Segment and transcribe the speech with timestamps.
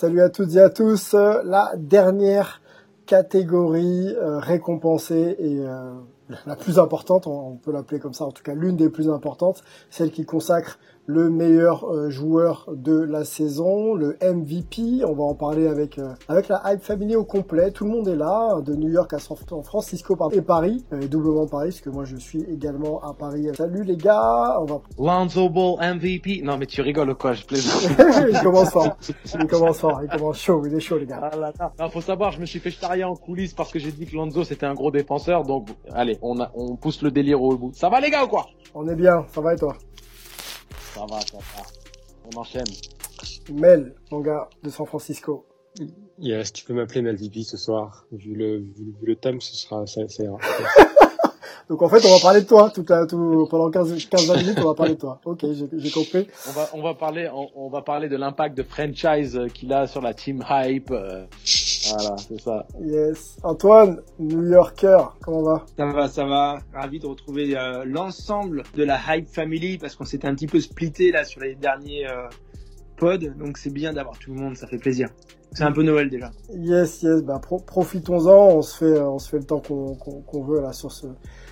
[0.00, 1.12] Salut à toutes et à tous.
[1.12, 2.62] La dernière
[3.04, 5.92] catégorie euh, récompensée et euh,
[6.46, 9.62] la plus importante, on peut l'appeler comme ça, en tout cas l'une des plus importantes,
[9.90, 15.04] celle qui consacre le meilleur euh, joueur de la saison, le MVP.
[15.04, 17.70] On va en parler avec euh, avec la Hype Family au complet.
[17.72, 21.46] Tout le monde est là, de New York à San Francisco et Paris, et doublement
[21.46, 23.48] Paris, parce que moi je suis également à Paris.
[23.56, 24.80] Salut les gars, on va.
[24.98, 26.42] Lonzo Ball MVP.
[26.44, 27.90] Non mais tu rigoles quoi, je plaisante.
[28.30, 28.96] il commence fort,
[29.34, 31.20] il commence fort, il commence chaud, il est chaud les gars.
[31.22, 31.72] Ah là là.
[31.78, 34.14] Non, faut savoir, je me suis fait charrier en coulisses parce que j'ai dit que
[34.16, 37.72] Lonzo c'était un gros défenseur, donc allez, on a, on pousse le délire au bout.
[37.74, 38.46] Ça va les gars ou quoi?
[38.74, 39.74] On est bien, ça va et toi?
[40.94, 41.62] Ça va, ça va.
[42.32, 42.64] On enchaîne.
[43.52, 45.46] Mel, mon gars de San Francisco.
[46.18, 48.04] Yes, tu peux m'appeler Malvivi ce soir.
[48.12, 50.36] Vu le, vu, vu le thème, ce sera, ça, ça ira.
[51.68, 54.58] Donc en fait, on va parler de toi tout, à, tout pendant 15 15 minutes,
[54.58, 55.20] on va parler de toi.
[55.24, 56.26] OK, j'ai compris.
[56.48, 59.72] On va, on va parler, on, on va parler de l'impact de franchise euh, qu'il
[59.72, 60.90] a sur la team hype.
[60.90, 61.26] euh,
[61.88, 62.66] voilà, c'est ça.
[62.82, 63.36] Yes.
[63.42, 65.66] Antoine, New Yorker, comment va?
[65.76, 66.58] Ça va, ça va.
[66.74, 70.60] Ravi de retrouver euh, l'ensemble de la Hype Family parce qu'on s'était un petit peu
[70.60, 72.28] splitté là sur les derniers euh,
[72.96, 73.18] pods.
[73.38, 75.08] Donc c'est bien d'avoir tout le monde, ça fait plaisir.
[75.52, 76.30] C'est un peu Noël déjà.
[76.54, 79.96] Yes, yes, bah pro- profitons-en, on se fait euh, on se fait le temps qu'on
[79.96, 81.06] qu'on qu'on veut là sur ce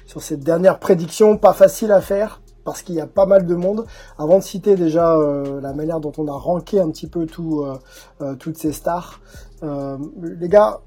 [0.07, 3.55] sur cette dernière prédiction, pas facile à faire parce qu'il y a pas mal de
[3.55, 3.87] monde.
[4.19, 7.63] Avant de citer déjà euh, la manière dont on a ranké un petit peu tout
[7.63, 7.79] euh,
[8.21, 9.21] euh, toutes ces stars,
[9.63, 10.81] euh, les gars,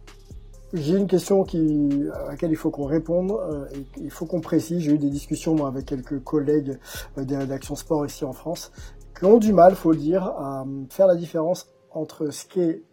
[0.74, 4.42] j'ai une question qui, à laquelle il faut qu'on réponde euh, et il faut qu'on
[4.42, 4.80] précise.
[4.84, 6.78] J'ai eu des discussions moi avec quelques collègues
[7.18, 8.72] euh, des rédactions sport ici en France
[9.18, 12.84] qui ont du mal, faut le dire, à euh, faire la différence entre ce qu'est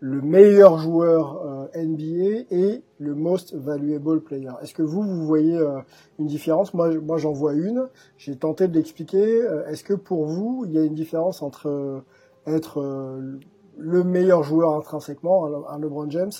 [0.00, 4.50] le meilleur joueur euh, NBA et le most valuable player.
[4.62, 5.78] Est-ce que vous, vous voyez euh,
[6.18, 6.74] une différence?
[6.74, 7.88] Moi, moi, j'en vois une.
[8.18, 9.42] J'ai tenté de l'expliquer.
[9.42, 12.00] Euh, Est-ce que pour vous, il y a une différence entre euh,
[12.46, 13.38] être euh,
[13.78, 16.32] le meilleur joueur intrinsèquement, un LeBron James,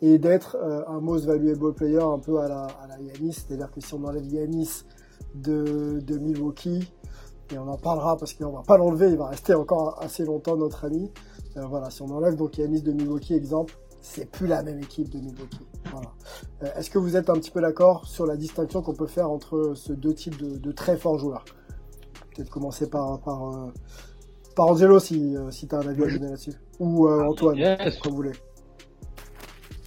[0.00, 3.70] et d'être euh, un most valuable player un peu à la, à la Yanis C'est-à-dire
[3.70, 4.84] que si on enlève Yanis
[5.34, 6.92] de, de Milwaukee,
[7.52, 10.56] et on en parlera parce qu'on va pas l'enlever, il va rester encore assez longtemps
[10.56, 11.10] notre ami.
[11.56, 15.10] Euh, voilà, si on enlève donc Yanis de Milwaukee, exemple, c'est plus la même équipe
[15.10, 15.66] de Milwaukee.
[15.92, 16.12] Voilà.
[16.62, 19.30] Euh, Est-ce que vous êtes un petit peu d'accord sur la distinction qu'on peut faire
[19.30, 21.44] entre ces deux types de, de très forts joueurs?
[22.34, 23.70] Peut-être commencer par par euh,
[24.56, 27.98] par Angelo si euh, si t'as un avis à donner là-dessus, ou euh, Antoine, Yes,
[27.98, 28.32] comme vous voulez.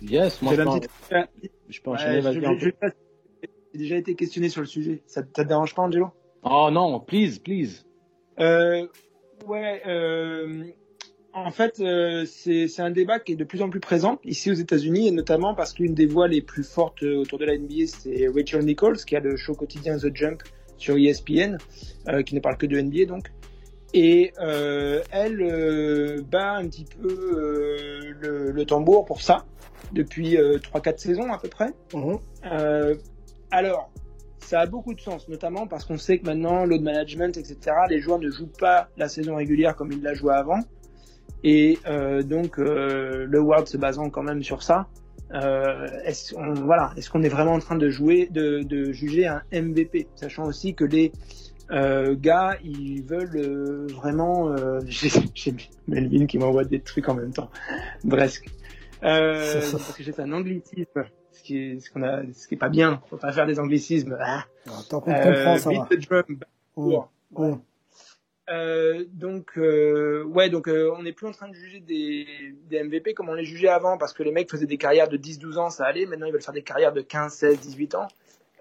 [0.03, 2.89] yes, moi J'ai je la peux, petite- je peux Ouais, enchaîner, je- je- je-
[3.73, 5.03] J'ai déjà été questionné sur le sujet.
[5.07, 6.07] Ça, ça te dérange pas, Angelo?
[6.43, 7.83] Oh non, please, please.
[8.39, 8.87] Euh,
[9.47, 10.65] ouais, euh,
[11.35, 14.55] en fait, euh, c'est un débat qui est de plus en plus présent ici aux
[14.55, 17.87] États-Unis, et notamment parce qu'une des voix les plus fortes euh, autour de la NBA,
[17.87, 20.43] c'est Rachel Nichols, qui a le show quotidien The Jump
[20.77, 21.57] sur ESPN,
[22.07, 23.31] euh, qui ne parle que de NBA donc.
[23.93, 29.45] Et euh, elle bat un petit peu le, le tambour pour ça
[29.93, 31.71] depuis euh, 3-4 saisons à peu près.
[31.93, 32.17] Mhm.
[33.51, 33.91] Alors,
[34.39, 37.57] ça a beaucoup de sens, notamment parce qu'on sait que maintenant, load management, etc.,
[37.89, 40.59] les joueurs ne jouent pas la saison régulière comme ils la jouaient avant.
[41.43, 44.87] Et euh, donc, euh, le World se basant quand même sur ça,
[45.33, 49.27] euh, est-ce qu'on voilà, est-ce qu'on est vraiment en train de jouer, de, de juger
[49.27, 51.11] un MVP, sachant aussi que les
[51.71, 54.51] euh, gars, ils veulent euh, vraiment.
[54.51, 55.55] Euh, j'ai
[55.87, 57.49] Melvin qui m'envoie des trucs en même temps,
[58.07, 58.49] presque.
[59.03, 62.55] Euh, parce que j'ai fait un anglicisme, ce qui est, ce qu'on a, ce qui
[62.55, 63.01] est pas bien.
[63.09, 64.17] Faut pas faire des anglicismes.
[64.19, 64.45] Ah.
[64.89, 66.23] Tant qu'on comprend, ça beat the drum,
[66.77, 66.91] Mhm.
[67.33, 67.59] Court.
[68.51, 72.27] Euh, donc euh, ouais donc euh, on n'est plus en train de juger des,
[72.69, 75.17] des MVP comme on les jugeait avant parce que les mecs faisaient des carrières de
[75.17, 78.07] 10-12 ans ça allait maintenant ils veulent faire des carrières de 15 16 18 ans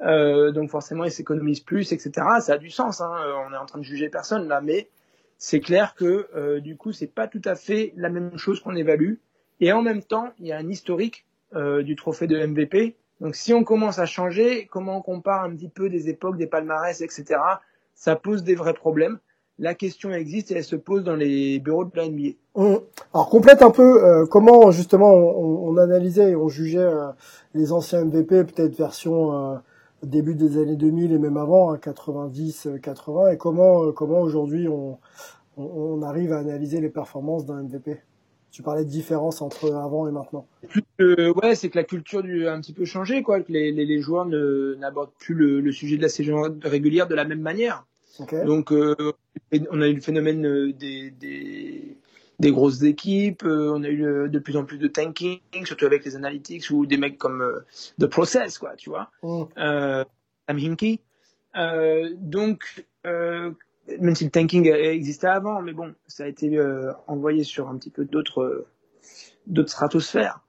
[0.01, 3.13] euh, donc forcément ils s'économisent plus etc ça a du sens hein.
[3.27, 4.89] Euh, on est en train de juger personne là mais
[5.37, 9.17] c'est clair que du coup c'est pas tout à fait la même chose qu'on évalue
[9.61, 13.53] et en même temps il y a un historique du trophée de MVP Donc si
[13.53, 17.39] on commence à changer, comment on compare un petit peu des époques, des palmarès, etc.,
[17.95, 19.19] ça pose des vrais problèmes.
[19.61, 22.31] La question existe et elle se pose dans les bureaux de la NBA.
[23.13, 27.09] Alors complète un peu euh, comment justement on, on, analysait et on jugeait euh,
[27.55, 29.57] les anciens MVP, peut-être version euh,
[30.03, 34.99] début des années 2000 et même avant, hein, 90, 80, et comment comment aujourd'hui on,
[35.57, 38.01] on, arrive à analyser les performances d'un MVP.
[38.51, 40.47] Tu parlais de différence entre avant et maintenant.
[40.99, 43.41] ouais, c'est que la culture du, a un petit peu changé, quoi.
[43.41, 47.17] Que les, les, les joueurs n'abordent plus le, le, sujet de la saison régulière de
[47.17, 47.85] la même manière.
[48.19, 48.95] Donc, euh,
[49.71, 51.97] on a eu le phénomène euh, des, des,
[52.39, 53.45] des grosses équipes.
[53.45, 56.87] Euh, on a eu de plus en plus de tanking, surtout avec les analytics ou
[56.87, 57.63] des mecs comme
[57.99, 59.11] The Process, quoi, tu vois.
[59.23, 60.05] Mm.
[60.47, 61.01] Sam Hinkie.
[62.17, 66.61] donc, même si le tanking existait avant, mais bon, ça a été
[67.07, 68.67] envoyé sur un petit peu d'autres
[69.47, 70.41] d'autres stratosphères.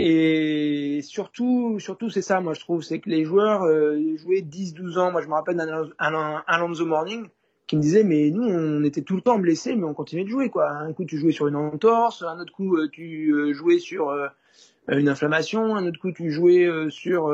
[0.00, 4.96] Et surtout, surtout c'est ça, moi je trouve, c'est que les joueurs euh, jouaient 10-12
[4.96, 5.10] ans.
[5.10, 5.90] Moi je me rappelle d'un
[6.46, 7.26] Alonso Morning
[7.66, 10.28] qui me disait, mais nous on était tout le temps blessés, mais on continuait de
[10.28, 10.70] jouer quoi.
[10.70, 14.16] Un coup tu jouais sur une entorse, un autre coup euh, tu euh, jouais sur
[14.86, 17.32] une inflammation, un autre coup tu jouais sur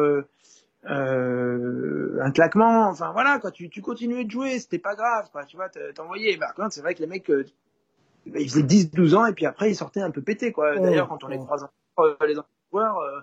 [0.86, 2.88] un claquement.
[2.88, 5.44] Enfin voilà quoi, tu, tu continuais de jouer, c'était pas grave quoi.
[5.44, 6.38] Tu vois, t'envoyais.
[6.38, 7.30] Par contre c'est vrai que les mecs,
[8.24, 10.78] ils faisaient 10-12 ans et puis après ils sortaient un peu pétés quoi.
[10.78, 11.68] D'ailleurs quand on les croise
[12.26, 12.34] les
[12.72, 13.20] joueurs, euh,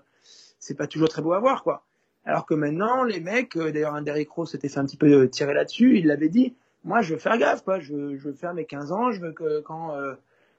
[0.60, 1.84] c'est pas toujours très beau à voir, quoi.
[2.26, 5.12] Alors que maintenant, les mecs, euh, d'ailleurs, un Derrick Rose s'était fait un petit peu
[5.12, 7.80] euh, tirer là-dessus, il l'avait dit, moi, je veux faire gaffe, quoi.
[7.80, 9.96] Je, veux, je veux faire mes 15 ans, je veux que quand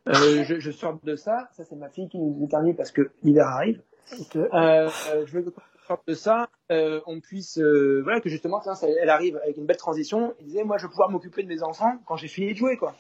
[0.07, 3.47] je, je, sorte de ça, ça c'est ma fille qui nous éternue parce que l'hiver
[3.47, 3.81] arrive.
[4.11, 9.11] je veux que quand je sorte de ça, on puisse, voilà, que justement, ça, elle
[9.11, 10.35] arrive avec une belle transition.
[10.41, 12.77] Il disait, moi, je veux pouvoir m'occuper de mes enfants quand j'ai fini de jouer,
[12.77, 12.95] quoi.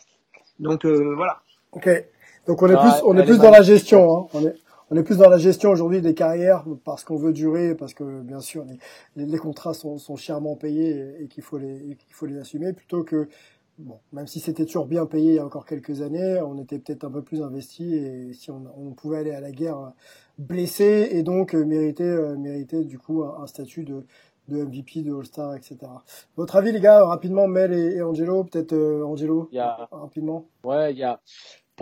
[0.58, 1.40] Donc voilà.
[1.72, 1.88] Ok.
[2.46, 4.18] Donc on est plus, on est plus dans la gestion.
[4.18, 4.26] Hein.
[4.34, 4.56] On est,
[4.92, 8.20] on est plus dans la gestion aujourd'hui des carrières parce qu'on veut durer, parce que
[8.20, 8.66] bien sûr
[9.16, 12.74] les, les, contrats sont, sont, chèrement payés et, qu'il faut les qu'il faut les assumer,
[12.74, 13.26] plutôt que
[13.78, 16.78] bon, même si c'était toujours bien payé il y a encore quelques années, on était
[16.78, 19.92] peut-être un peu plus investi et si on, on, pouvait aller à la guerre
[20.36, 24.04] blessé et donc mériter euh, mériter du coup un, statut de
[24.48, 25.78] de MVP, de All-Star, etc.
[26.36, 29.88] Votre avis, les gars, rapidement, Mel et, Angelo, peut-être euh, Angelo, a...
[29.92, 30.46] rapidement.
[30.64, 31.20] Ouais, il y a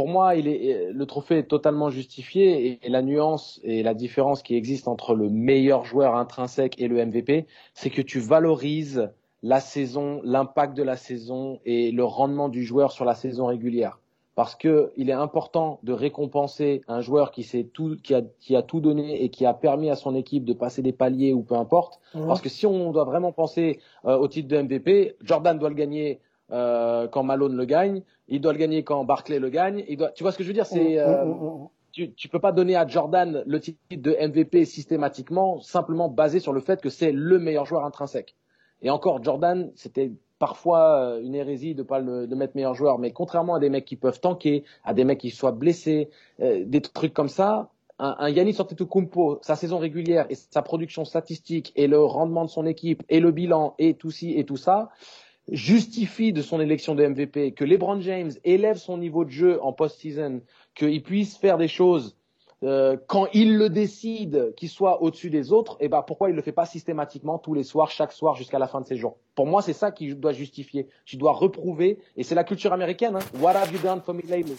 [0.00, 4.42] pour moi, il est, le trophée est totalement justifié et, la nuance et la différence
[4.42, 9.10] qui existe entre le meilleur joueur intrinsèque et le MVP, c'est que tu valorises
[9.42, 14.00] la saison, l'impact de la saison et le rendement du joueur sur la saison régulière.
[14.36, 18.62] Parce que il est important de récompenser un joueur qui, tout, qui, a, qui a
[18.62, 21.56] tout donné et qui a permis à son équipe de passer des paliers ou peu
[21.56, 22.00] importe.
[22.14, 25.74] Parce que si on doit vraiment penser euh, au titre de MVP, Jordan doit le
[25.74, 26.20] gagner
[26.52, 29.84] euh, quand Malone le gagne, il doit le gagner quand Barclay le gagne.
[30.14, 32.38] Tu vois ce que je veux dire C'est mm, mm, euh, mm, tu, tu peux
[32.38, 36.88] pas donner à Jordan le titre de MVP systématiquement simplement basé sur le fait que
[36.88, 38.36] c'est le meilleur joueur intrinsèque.
[38.82, 42.98] Et encore Jordan, c'était parfois euh, une hérésie de pas le de mettre meilleur joueur,
[42.98, 46.08] mais contrairement à des mecs qui peuvent tanker, à des mecs qui soient blessés,
[46.40, 51.04] euh, des trucs comme ça, un, un Yannis Antetokounmpo, sa saison régulière et sa production
[51.04, 54.56] statistique et le rendement de son équipe et le bilan et tout ci et tout
[54.56, 54.90] ça,
[55.50, 59.72] justifie de son élection de MVP, que LeBron James élève son niveau de jeu en
[59.72, 60.42] post-season,
[60.74, 62.16] qu'il puisse faire des choses
[62.62, 66.36] euh, quand il le décide, qu'il soit au-dessus des autres, et eh ben pourquoi il
[66.36, 69.16] le fait pas systématiquement tous les soirs, chaque soir jusqu'à la fin de ses jours?
[69.34, 70.86] Pour moi, c'est ça qui doit justifier.
[71.06, 73.16] Tu dois reprouver, et c'est la culture américaine.
[73.16, 74.56] Hein, What have you done for me lately?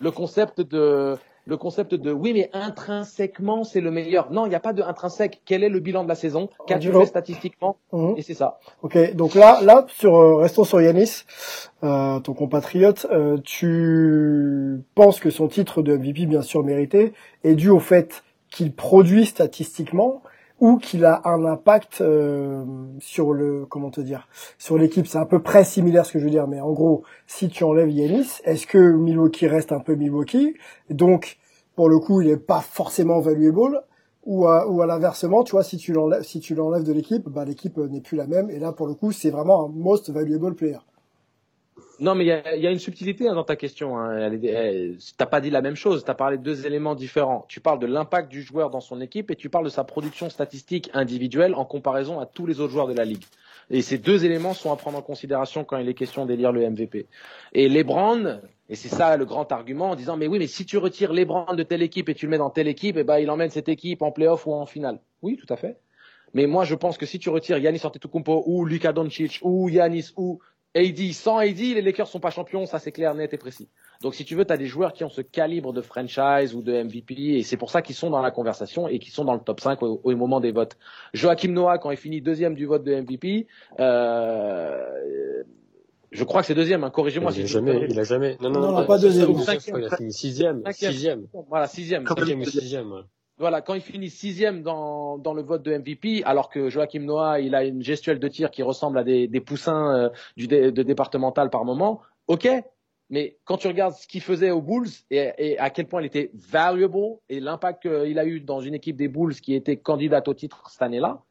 [0.00, 4.30] Le concept de le concept de oui mais intrinsèquement c'est le meilleur.
[4.32, 5.42] Non, il n'y a pas de intrinsèque.
[5.44, 6.48] Quel est le bilan de la saison?
[6.66, 8.14] Qu'as-tu fait statistiquement mhm.
[8.16, 8.58] Et c'est ça.
[8.82, 11.24] Ok, donc là, là, sur euh, restons sur Yanis,
[11.82, 13.06] euh, ton compatriote.
[13.10, 18.22] Euh, tu penses que son titre de MVP, bien sûr mérité, est dû au fait
[18.50, 20.22] qu'il produit statistiquement
[20.60, 22.64] ou qu'il a un impact euh,
[22.98, 25.06] sur le comment te dire sur l'équipe.
[25.06, 27.64] C'est à peu près similaire ce que je veux dire mais en gros si tu
[27.64, 30.54] enlèves Yanis est-ce que Milwaukee reste un peu Milwaukee?
[30.90, 31.38] Donc
[31.74, 33.82] pour le coup il est pas forcément valuable.
[34.26, 37.28] Ou à, ou à l'inversement tu vois si tu l'enlèves si tu l'enlèves de l'équipe
[37.28, 38.48] bah l'équipe n'est plus la même.
[38.48, 40.78] Et là pour le coup c'est vraiment un most valuable player
[42.00, 43.98] non, mais il y a, y a, une subtilité hein, dans ta question.
[43.98, 44.30] Hein.
[45.16, 46.04] T'as pas dit la même chose.
[46.04, 47.44] T'as parlé de deux éléments différents.
[47.48, 50.28] Tu parles de l'impact du joueur dans son équipe et tu parles de sa production
[50.28, 53.24] statistique individuelle en comparaison à tous les autres joueurs de la ligue.
[53.70, 56.68] Et ces deux éléments sont à prendre en considération quand il est question d'élire le
[56.68, 57.06] MVP.
[57.52, 60.76] Et LeBron, et c'est ça le grand argument, en disant mais oui, mais si tu
[60.78, 63.30] retires LeBron de telle équipe et tu le mets dans telle équipe, eh ben il
[63.30, 64.98] emmène cette équipe en playoff ou en finale.
[65.22, 65.78] Oui, tout à fait.
[66.34, 70.10] Mais moi, je pense que si tu retires Yanis Antetokounmpo ou Luka Doncic ou Yanis
[70.16, 70.40] ou
[70.76, 73.68] AD, sans AD, les Lakers sont pas champions, ça c'est clair, net et précis.
[74.02, 76.62] Donc si tu veux, tu as des joueurs qui ont ce calibre de franchise ou
[76.62, 79.34] de MVP et c'est pour ça qu'ils sont dans la conversation et qui sont dans
[79.34, 80.76] le top 5 au, au moment des votes.
[81.12, 83.46] Joachim Noah, quand il finit deuxième du vote de MVP,
[83.78, 85.42] euh,
[86.10, 88.36] je crois que c'est deuxième, hein, corrigez-moi il si jamais, il a jamais.
[88.40, 89.30] Non, non, Non, non, non, pas deuxième.
[89.32, 90.62] Il a fini sixième.
[90.64, 90.92] Cinquième.
[90.92, 91.26] Sixième.
[91.48, 92.06] Voilà, sixième.
[92.06, 93.04] Cinquième ou sixième.
[93.38, 97.40] Voilà, quand il finit sixième dans, dans le vote de MVP, alors que Joachim Noah,
[97.40, 100.70] il a une gestuelle de tir qui ressemble à des, des poussins euh, du dé-
[100.70, 102.48] de départemental par moment, ok.
[103.10, 106.06] Mais quand tu regardes ce qu'il faisait aux Bulls et, et à quel point il
[106.06, 110.26] était valuable et l'impact qu'il a eu dans une équipe des Bulls qui était candidate
[110.28, 111.22] au titre cette année-là,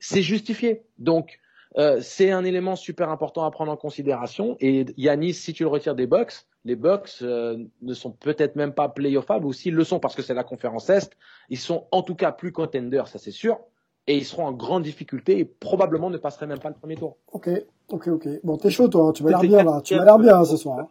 [0.00, 0.82] c'est justifié.
[0.98, 1.38] Donc
[1.78, 4.56] euh, c'est un élément super important à prendre en considération.
[4.60, 8.72] Et Yanis, si tu le retires des Bucks, les Bucks euh, ne sont peut-être même
[8.72, 11.16] pas playoffables, ou s'ils le sont parce que c'est la conférence Est,
[11.48, 13.58] ils sont en tout cas plus contenders, ça c'est sûr,
[14.06, 17.16] et ils seront en grande difficulté et probablement ne passeraient même pas le premier tour.
[17.32, 17.48] Ok,
[17.88, 18.28] ok, ok.
[18.44, 19.08] Bon, t'es chaud, toi.
[19.08, 19.12] hein.
[19.12, 19.80] Tu m'as l'air bien, là.
[19.82, 20.78] Tu m'as l'air bien hein, ce soir.
[20.80, 20.88] hein.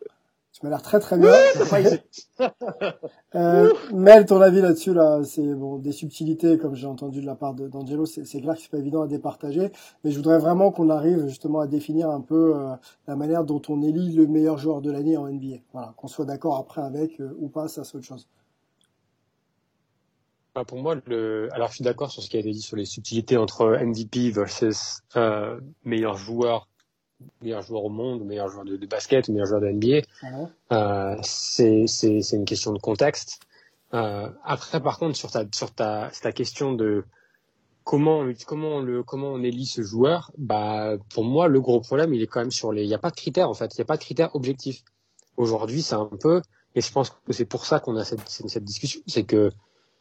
[0.60, 1.32] Tu m'as l'air très, très bien.
[3.36, 7.36] euh, Mel, ton avis là-dessus, là, c'est bon, des subtilités, comme j'ai entendu de la
[7.36, 9.72] part d'Angelo, c'est c'est clair que c'est pas évident à départager.
[10.04, 12.76] Mais je voudrais vraiment qu'on arrive justement à définir un peu euh,
[13.08, 15.58] la manière dont on élit le meilleur joueur de l'année en NBA.
[15.72, 18.28] Voilà, qu'on soit d'accord après avec euh, ou pas, ça c'est autre chose.
[20.56, 21.48] Bah, pour moi, le...
[21.54, 24.32] alors je suis d'accord sur ce qui a été dit sur les subtilités entre MVP
[24.32, 26.68] versus euh, meilleur joueur,
[27.42, 30.02] meilleur joueur au monde, meilleur joueur de, de basket, meilleur joueur de NBA.
[30.72, 33.40] Euh, c'est c'est c'est une question de contexte.
[33.94, 37.06] Euh, après, par contre, sur ta sur ta ta question de
[37.84, 42.14] comment comment on le comment on élit ce joueur, bah pour moi le gros problème
[42.14, 43.80] il est quand même sur les il y a pas de critères en fait, il
[43.80, 44.84] y a pas de critères objectifs.
[45.38, 46.42] Aujourd'hui, c'est un peu
[46.76, 49.52] et je pense que c'est pour ça qu'on a cette cette, cette discussion, c'est que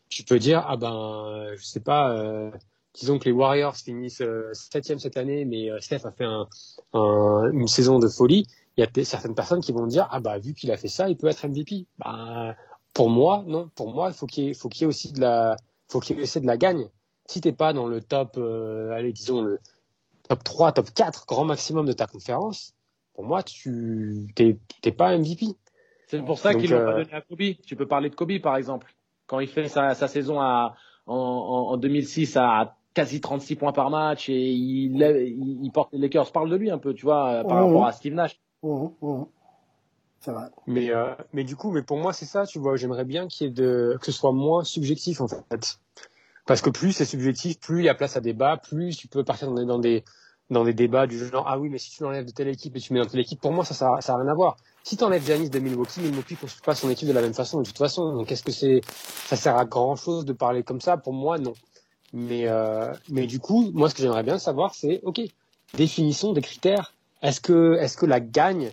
[0.09, 2.51] tu peux dire ah ben je sais pas euh,
[2.99, 6.47] disons que les Warriors finissent euh, septième cette année mais euh, Steph a fait un,
[6.95, 8.47] un- une saison de folie.
[8.77, 11.09] Il y a certaines personnes qui vont dire ah bah vu qu'il a fait ça
[11.09, 12.55] il peut être MVP bah
[12.95, 13.71] pour moi non.
[13.75, 15.57] Pour moi il faut qu'il y ait faut qu'il y ait aussi de la
[15.89, 16.89] faut qu'il y ait aussi de la gagne.
[17.27, 19.59] Si t'es pas dans le top euh, allez disons le
[20.29, 22.75] top 3 top 4 grand maximum de ta conférence
[23.15, 25.47] pour moi tu t'es pas MVP
[26.07, 27.43] C'est pour ça qu'ils l'ont euh, pas donné à Kobe.
[27.67, 28.95] Tu peux parler de Kobe par exemple.
[29.27, 30.75] Quand il fait sa, sa saison à,
[31.07, 35.71] en, en, en 2006 à quasi 36 points par match et il, lève- il, il
[35.73, 36.33] porte les Lakers.
[36.33, 37.65] Parle de lui un peu, tu vois, euh, par Mhm.
[37.67, 38.41] rapport à Steve Nash.
[40.21, 40.47] C'est vrai.
[40.67, 42.77] Mais, euh, mais du coup, mais pour moi, c'est ça, tu vois.
[42.77, 45.79] J'aimerais bien qu'il y ait de, que ce soit moins subjectif, en fait.
[46.47, 49.23] Parce que plus c'est subjectif, plus il y a place à débat, plus tu peux
[49.23, 50.05] partir dans des, dans des,
[50.51, 52.81] dans des débats du genre, ah oui, mais si tu l'enlèves de telle équipe et
[52.81, 54.57] tu mets dans telle équipe, pour moi, ça, ça, ça a rien à voir.
[54.83, 57.61] Si tu enlèves Giannis de Milwaukee, Milwaukee construit pas son équipe de la même façon,
[57.61, 58.15] de toute façon.
[58.15, 58.81] Donc, est-ce que c'est,
[59.27, 60.97] ça sert à grand chose de parler comme ça?
[60.97, 61.53] Pour moi, non.
[62.13, 65.21] Mais, euh, mais du coup, moi, ce que j'aimerais bien savoir, c'est, OK,
[65.75, 66.95] définissons des critères.
[67.23, 68.71] Est-ce que, est-ce que la gagne,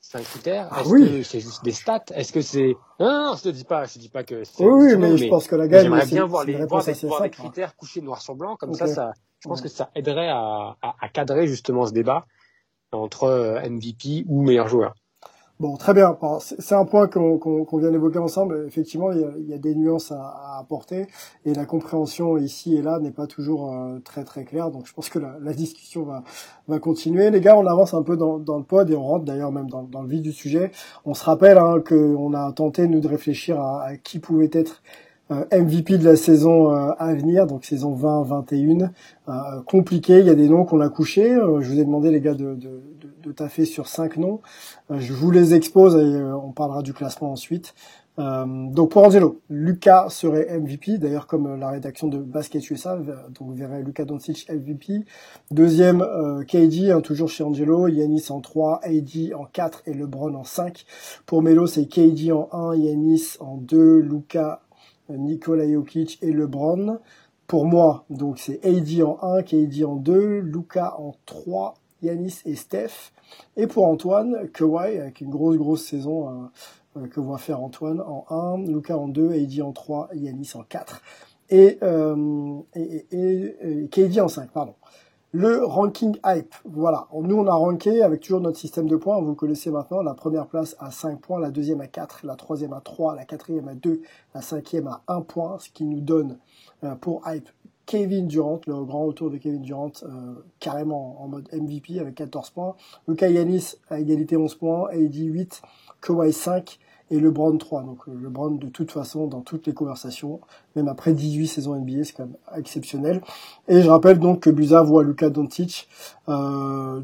[0.00, 1.08] c'est un critère Ah Est-ce oui.
[1.18, 3.84] que c'est juste des stats Est-ce que c'est non, non, non, je te dis pas,
[3.84, 6.06] je te dis pas que c'est Oui, oui, mais je pense que la gagne, J'aimerais
[6.06, 8.86] c'est- bien voir les voir des, voir des critères couchés noir sur blanc comme ça,
[8.86, 9.12] ça.
[9.40, 9.64] Je pense Ouais.
[9.64, 12.26] que ça aiderait à, à, à cadrer justement ce débat
[12.92, 14.94] entre euh, MVP ou meilleur joueur.
[15.60, 16.16] Bon, très bien.
[16.40, 18.64] C'est un point qu'on vient d'évoquer ensemble.
[18.68, 21.08] Effectivement, il y, a, des nuances à, apporter
[21.44, 24.70] et la compréhension ici et là n'est pas toujours euh, très très claire.
[24.70, 26.06] Donc, je pense que la, discussion
[26.68, 27.30] va, continuer.
[27.30, 30.02] Les gars, on avance un peu dans, le pod et on rentre d'ailleurs même dans,
[30.02, 30.70] le vif du sujet.
[31.04, 34.80] On se rappelle hein, qu'on a tenté nous de réfléchir à, qui pouvait être
[35.30, 38.88] euh, MVP de la saison euh, à venir, donc saison 20-21.
[39.28, 39.32] Euh,
[39.66, 41.34] compliqué, il y a des noms qu'on a couchés.
[41.34, 42.97] Je vous ai demandé les gars de, de,
[43.28, 44.40] de, de taffer sur cinq noms.
[44.90, 47.74] Euh, je vous les expose et euh, on parlera du classement ensuite.
[48.18, 53.48] Euh, donc pour Angelo, Lucas serait MVP, d'ailleurs comme la rédaction de Basket USA, donc
[53.48, 55.04] vous verrez Lucas Doncic MVP.
[55.52, 56.04] Deuxième,
[56.48, 60.84] KD, hein, toujours chez Angelo, Yanis en 3, AD en 4 et LeBron en 5.
[61.26, 64.62] Pour Melo, c'est KD en 1, Yanis en 2, Lucas,
[65.08, 66.98] Nikola Jokic et LeBron.
[67.48, 72.54] Pour moi, donc c'est AD en 1, KD en 2, Lucas en 3, Yanis et
[72.54, 73.12] Steph.
[73.56, 76.32] Et pour Antoine, Kawhi, avec une grosse, grosse saison euh,
[76.96, 80.62] euh, que va faire Antoine en 1, Lucas en 2, AD en 3, Yanis en
[80.62, 81.02] 4.
[81.50, 84.74] Et, euh, et, et, et, KD en 5, pardon.
[85.32, 87.06] Le ranking hype, voilà.
[87.12, 90.00] Nous, on a ranké avec toujours notre système de points, vous connaissez maintenant.
[90.00, 93.26] La première place à 5 points, la deuxième à 4, la troisième à 3, la
[93.26, 94.00] quatrième à 2,
[94.34, 96.38] la cinquième à 1 point, ce qui nous donne
[96.82, 97.50] euh, pour hype
[97.88, 102.50] Kevin Durant, le grand retour de Kevin Durant, euh, carrément en mode MVP avec 14
[102.50, 102.76] points.
[103.08, 105.62] Luka Yanis à égalité 11 points, AD 8,
[106.02, 106.78] Kawhi 5
[107.10, 107.84] et LeBron 3.
[107.84, 110.40] Donc euh, LeBron de toute façon dans toutes les conversations,
[110.76, 113.22] même après 18 saisons NBA, c'est quand même exceptionnel.
[113.68, 115.88] Et je rappelle donc que Buza voit Luka Doncic
[116.28, 117.00] euh,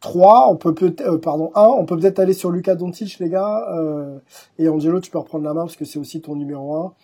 [0.00, 3.28] 3, on peut peut-être, euh, pardon, 1, on peut peut-être aller sur Lucas Doncic, les
[3.28, 4.18] gars, euh,
[4.58, 6.94] et Angelo, tu peux reprendre la main parce que c'est aussi ton numéro 1.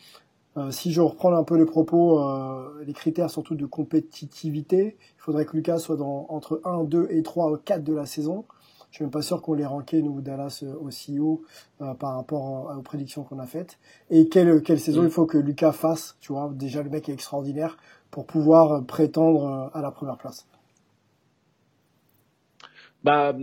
[0.58, 5.20] Euh, si je reprends un peu les propos, euh, les critères surtout de compétitivité, il
[5.20, 8.44] faudrait que Lucas soit dans, entre 1, 2 et 3, 4 de la saison.
[8.90, 11.42] Je suis même pas sûr qu'on les ranké, nous, Dallas, euh, aussi haut
[11.80, 13.78] euh, par rapport aux prédictions qu'on a faites.
[14.10, 17.14] Et quelle, quelle saison il faut que Lucas fasse, tu vois, déjà le mec est
[17.14, 17.78] extraordinaire
[18.10, 20.46] pour pouvoir prétendre à la première place.
[23.02, 23.34] Bah,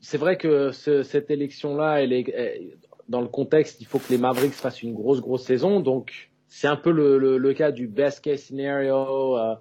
[0.00, 2.76] c'est vrai que ce, cette élection-là, elle est
[3.08, 5.80] dans le contexte, il faut que les Mavericks fassent une grosse, grosse saison.
[5.80, 9.54] Donc, c'est un peu le, le, le, cas du best case scenario, euh,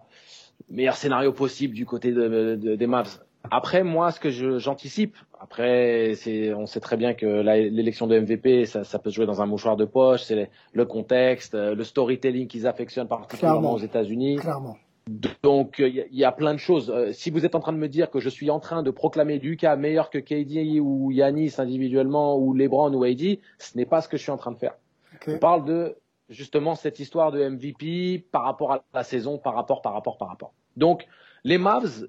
[0.70, 3.20] meilleur scénario possible du côté de, de, des Mavs.
[3.52, 8.66] Après, moi, ce que j'anticipe, après, c'est, on sait très bien que l'élection de MVP,
[8.66, 10.24] ça, ça, peut se jouer dans un mouchoir de poche.
[10.24, 13.76] C'est le contexte, le storytelling qu'ils affectionnent particulièrement Clairement.
[13.76, 14.38] aux États-Unis.
[14.38, 14.78] Clairement.
[15.08, 16.90] Donc il y, y, a plein de choses.
[16.90, 18.90] Euh, si vous êtes en train de me dire que je suis en train de
[18.90, 24.02] proclamer Lucas meilleur que KD ou Yanis individuellement ou LeBron ou AD, ce n'est pas
[24.02, 24.74] ce que je suis en train de faire.
[25.18, 25.36] Okay.
[25.36, 25.96] On parle de
[26.30, 30.28] justement cette histoire de MVP par rapport à la saison, par rapport, par rapport, par
[30.28, 30.54] rapport.
[30.78, 31.08] Donc
[31.44, 32.08] les Mavs,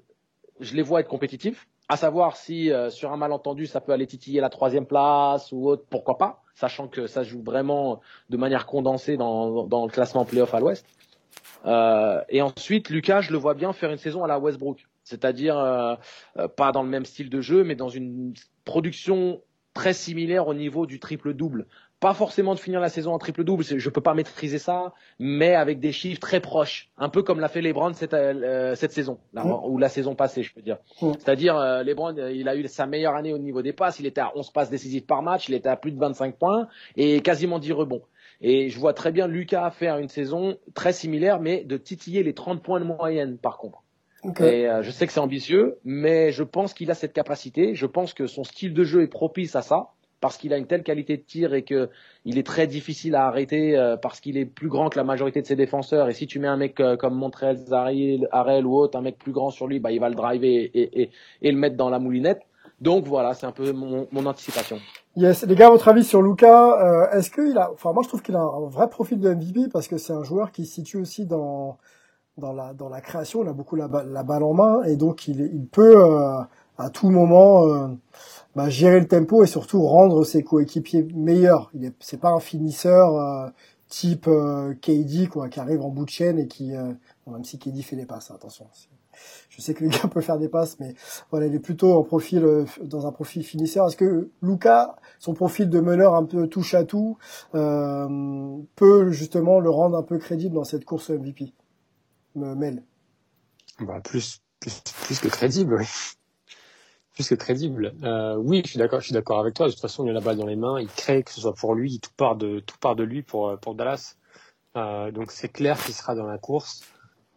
[0.59, 1.67] je les vois être compétitifs.
[1.89, 5.69] À savoir si euh, sur un malentendu ça peut aller titiller la troisième place ou
[5.69, 10.25] autre, pourquoi pas, sachant que ça joue vraiment de manière condensée dans, dans le classement
[10.25, 10.85] playoff à l'Ouest.
[11.65, 15.57] Euh, et ensuite, Lucas, je le vois bien faire une saison à la Westbrook, c'est-à-dire
[15.57, 15.95] euh,
[16.37, 18.33] euh, pas dans le même style de jeu, mais dans une
[18.65, 19.41] production
[19.73, 21.67] très similaire au niveau du triple-double.
[21.99, 25.79] Pas forcément de finir la saison en triple-double, je peux pas maîtriser ça, mais avec
[25.79, 29.43] des chiffres très proches, un peu comme l'a fait LeBron cette, euh, cette saison, là,
[29.43, 29.65] mmh.
[29.65, 30.77] ou la saison passée, je peux dire.
[31.01, 31.13] Mmh.
[31.13, 34.21] C'est-à-dire, euh, LeBron, il a eu sa meilleure année au niveau des passes, il était
[34.21, 37.57] à 11 passes décisives par match, il était à plus de 25 points et quasiment
[37.57, 38.03] 10 rebonds.
[38.41, 42.33] Et je vois très bien Lucas faire une saison très similaire, mais de titiller les
[42.33, 43.83] 30 points de moyenne, par contre.
[44.23, 44.61] Okay.
[44.61, 47.75] Et euh, je sais que c'est ambitieux, mais je pense qu'il a cette capacité.
[47.75, 50.67] Je pense que son style de jeu est propice à ça, parce qu'il a une
[50.67, 51.89] telle qualité de tir et que
[52.25, 55.41] il est très difficile à arrêter euh, parce qu'il est plus grand que la majorité
[55.41, 56.09] de ses défenseurs.
[56.09, 57.57] Et si tu mets un mec euh, comme Montreal
[58.31, 61.01] Harrell ou autre, un mec plus grand sur lui, bah il va le driver et,
[61.01, 62.41] et, et le mettre dans la moulinette.
[62.79, 64.79] Donc voilà, c'est un peu mon, mon anticipation.
[65.15, 68.21] Yes, les gars, votre avis sur Luca euh, Est-ce qu'il a, enfin moi je trouve
[68.21, 70.97] qu'il a un vrai profil de MVP parce que c'est un joueur qui se situe
[70.97, 71.77] aussi dans
[72.37, 75.27] dans la dans la création, il a beaucoup la, la balle en main et donc
[75.27, 76.39] il, il peut euh,
[76.77, 77.87] à tout moment euh,
[78.57, 81.69] bah, gérer le tempo et surtout rendre ses coéquipiers meilleurs.
[81.75, 83.49] Il est c'est pas un finisseur euh,
[83.87, 86.71] type euh, KD quoi qui arrive en bout de chaîne et qui
[87.27, 88.65] bon, même si KD fait des passes, attention.
[89.51, 90.95] Je sais que le gars peut faire des passes, mais
[91.29, 93.87] voilà, il est plutôt en profil dans un profil finisseur.
[93.87, 97.19] Est-ce que Luca, son profil de meneur un peu touche à tout,
[97.53, 101.53] euh, peut justement le rendre un peu crédible dans cette course MVP
[102.33, 102.81] Mel?
[103.79, 105.85] Bah, plus, plus, plus que crédible, oui.
[107.17, 107.95] Plus que crédible.
[108.03, 109.65] Euh, oui, je suis d'accord, je suis d'accord avec toi.
[109.65, 111.55] De toute façon, il a la balle dans les mains, il crée, que ce soit
[111.55, 114.15] pour lui, tout part de, tout part de lui pour, pour Dallas.
[114.75, 116.83] Euh, donc c'est clair qu'il sera dans la course.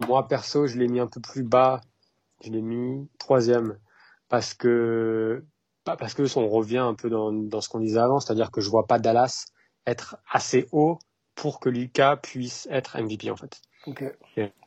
[0.07, 1.81] Moi, perso, je l'ai mis un peu plus bas.
[2.45, 3.79] Je l'ai mis troisième
[4.29, 5.43] parce que
[5.85, 8.61] pas parce que on revient un peu dans, dans ce qu'on disait avant, c'est-à-dire que
[8.61, 9.47] je vois pas Dallas
[9.87, 10.99] être assez haut
[11.35, 13.63] pour que Lucas puisse être MVP en fait.
[13.87, 14.13] Okay.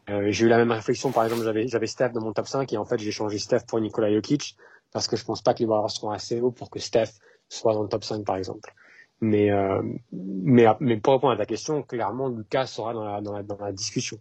[0.09, 2.73] Euh, j'ai eu la même réflexion, par exemple, j'avais j'avais Steph dans mon top 5
[2.73, 4.57] et en fait j'ai changé Steph pour Nikola Jokic
[4.93, 7.73] parce que je pense pas que les Warriors seront assez hauts pour que Steph soit
[7.73, 8.73] dans le top 5 par exemple.
[9.21, 13.33] Mais euh, mais mais pour répondre à ta question, clairement Lucas sera dans la dans
[13.33, 14.17] la, dans la discussion.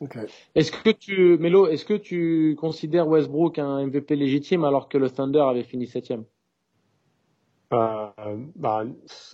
[0.00, 0.26] Okay.
[0.54, 5.10] Est-ce que tu, Melo, est-ce que tu considères Westbrook un MVP légitime alors que le
[5.10, 6.24] Thunder avait fini septième?
[7.72, 8.08] Euh,
[8.56, 8.84] bah,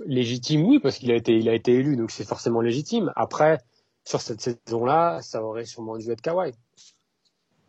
[0.06, 3.12] Légitime, oui, parce qu'il a été, il a été élu, donc c'est forcément légitime.
[3.14, 3.58] Après,
[4.04, 6.52] sur cette saison-là, ça aurait sûrement dû être Kawhi.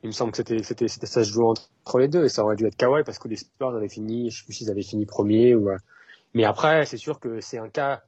[0.03, 2.43] Il me semble que c'était, c'était, c'était ça se jouait entre les deux, et ça
[2.43, 4.83] aurait dû être Kawhi parce que les Spurs avaient fini, je sais plus s'ils avaient
[4.83, 5.69] fini premier ou.
[5.69, 5.77] Euh,
[6.33, 8.03] mais après, c'est sûr que c'est un cas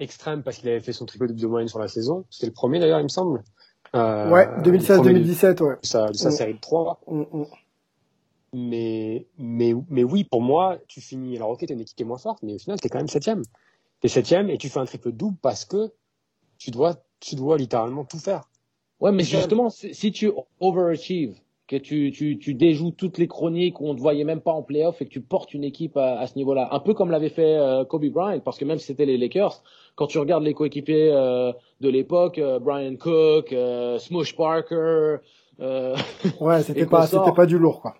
[0.00, 2.24] extrême parce qu'il avait fait son triple de moyenne sur la saison.
[2.30, 3.42] C'était le premier d'ailleurs, il me semble.
[3.94, 5.76] Euh, ouais, 2016-2017, ouais.
[5.82, 6.32] Sa, de sa mm.
[6.32, 7.00] série de 3.
[7.06, 7.46] Mm, mm.
[8.52, 11.36] Mais, mais, mais oui, pour moi, tu finis.
[11.36, 13.08] Alors, ok, t'es une équipe qui est moins forte, mais au final, t'es quand même
[13.08, 13.42] septième.
[14.00, 15.92] T'es septième et tu fais un triple double parce que
[16.58, 18.48] tu dois, tu dois littéralement tout faire.
[18.98, 21.38] Ouais, mais justement, si tu overachieve,
[21.70, 24.60] que tu, tu, tu déjoues toutes les chroniques où on te voyait même pas en
[24.60, 26.68] playoff et que tu portes une équipe à, à ce niveau-là.
[26.72, 29.62] Un peu comme l'avait fait euh, Kobe Bryant, parce que même si c'était les Lakers,
[29.94, 35.18] quand tu regardes les coéquipiers euh, de l'époque, euh, Brian Cook, euh, Smush Parker,
[35.60, 35.96] euh,
[36.40, 37.94] ouais, c'était pas, c'était pas du lourd, quoi.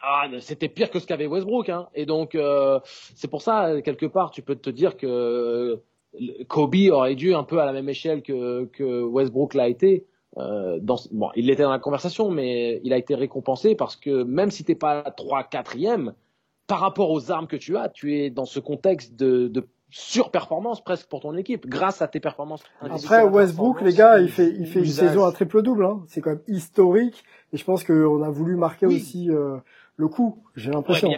[0.00, 1.88] Ah, c'était pire que ce qu'avait Westbrook, hein.
[1.94, 2.80] Et donc, euh,
[3.14, 5.78] c'est pour ça, quelque part, tu peux te dire que
[6.48, 10.06] Kobe aurait dû un peu à la même échelle que, que Westbrook l'a été
[10.38, 14.22] euh, dans, bon, il était dans la conversation, mais il a été récompensé parce que
[14.22, 16.14] même si t'es pas 3 quatrième,
[16.66, 20.82] par rapport aux armes que tu as, tu es dans ce contexte de, de surperformance
[20.82, 22.62] presque pour ton équipe, grâce à tes performances.
[22.80, 25.84] Après, Westbrook, les gars, il fait, il fait une saison à triple-double.
[25.84, 26.02] Hein.
[26.08, 27.24] C'est quand même historique.
[27.52, 29.58] Et je pense qu'on a voulu marquer aussi euh,
[29.96, 31.08] le coup, j'ai l'impression.
[31.08, 31.14] Ouais,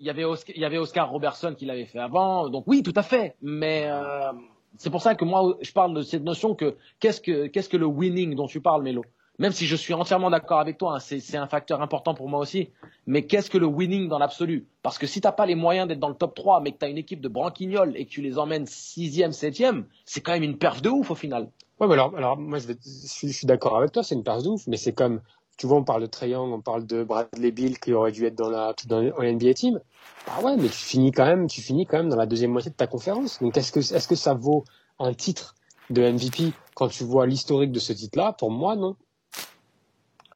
[0.00, 2.48] il, y avait Oscar, il y avait Oscar Robertson qui l'avait fait avant.
[2.48, 3.36] Donc oui, tout à fait.
[3.42, 4.32] Mais euh,
[4.78, 7.76] c'est pour ça que moi, je parle de cette notion que qu'est-ce que qu'est-ce que
[7.76, 9.02] le winning dont tu parles, Mélo?
[9.38, 12.40] Même si je suis entièrement d'accord avec toi, hein, c'est un facteur important pour moi
[12.40, 12.70] aussi.
[13.06, 14.66] Mais qu'est-ce que le winning dans l'absolu?
[14.82, 16.86] Parce que si t'as pas les moyens d'être dans le top 3, mais que tu
[16.86, 20.42] as une équipe de branquignoles et que tu les emmènes sixième, septième, c'est quand même
[20.42, 21.50] une perf de ouf au final.
[21.78, 24.48] Ouais, mais alors, alors moi je, je suis d'accord avec toi, c'est une perf de
[24.48, 25.20] ouf, mais c'est comme
[25.56, 28.34] tu vois, on parle de Triangle, on parle de Bradley Bill qui aurait dû être
[28.34, 29.80] dans la dans NBA team.
[30.26, 32.70] Bah ouais, mais tu finis quand même, tu finis quand même dans la deuxième moitié
[32.70, 33.40] de ta conférence.
[33.40, 34.64] Donc est-ce que est-ce que ça vaut
[34.98, 35.54] un titre
[35.90, 38.32] de MVP quand tu vois l'historique de ce titre-là?
[38.32, 38.96] Pour moi, non.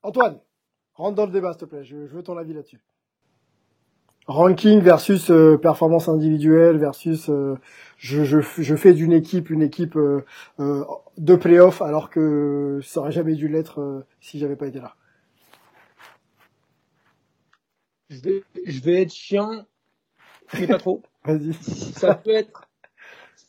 [0.03, 0.39] Antoine,
[0.95, 1.85] rentre dans le débat, s'il te plaît.
[1.85, 2.81] Je, veux ton avis là-dessus.
[4.27, 7.57] Ranking versus euh, performance individuelle versus euh,
[7.97, 10.25] je, je, je, fais d'une équipe une équipe euh,
[11.19, 14.95] de playoff alors que ça aurait jamais dû l'être si j'avais pas été là.
[18.11, 19.65] Je vais, je vais être chiant,
[20.53, 21.03] mais pas trop.
[21.25, 21.55] Vas-y.
[21.55, 22.69] Ça peut être,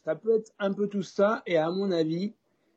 [0.06, 1.44] ça peut être un peu tout ça.
[1.46, 2.34] Et à mon avis,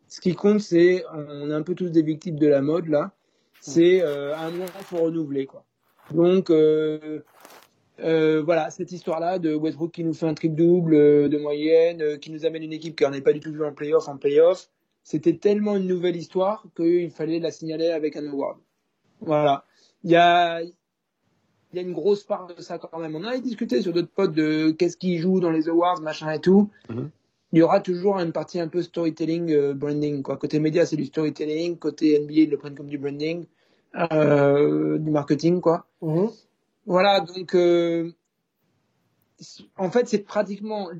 [0.09, 3.13] ce qui compte, c'est, on est un peu tous des victimes de la mode là.
[3.61, 5.65] C'est euh, un moment faut renouveler quoi.
[6.11, 7.23] Donc euh,
[8.01, 12.03] euh, voilà, cette histoire-là de Westbrook qui nous fait un triple double euh, de moyenne,
[12.03, 14.09] euh, qui nous amène une équipe qui n'en est pas du tout vu en playoff
[14.09, 14.69] en playoff,
[15.05, 18.59] c'était tellement une nouvelle histoire qu'il fallait la signaler avec un award.
[19.21, 19.65] Voilà.
[20.03, 20.61] Il y a,
[21.75, 23.17] il y a une grosse part de ça quand même.
[23.17, 26.39] On a discuté sur d'autres potes de qu'est-ce qui joue dans les awards, machin et
[26.39, 26.71] tout.
[26.89, 27.11] Mhm.
[27.53, 30.23] Il y aura toujours une partie un peu storytelling, euh, branding.
[30.23, 30.37] Quoi.
[30.37, 31.77] Côté média, c'est du storytelling.
[31.77, 33.47] Côté NBA, ils le prennent comme du branding,
[34.13, 35.87] euh, du marketing, quoi.
[36.01, 36.31] Mhm.
[36.87, 38.13] Voilà, donc euh,
[39.77, 40.91] en fait, c'est pratiquement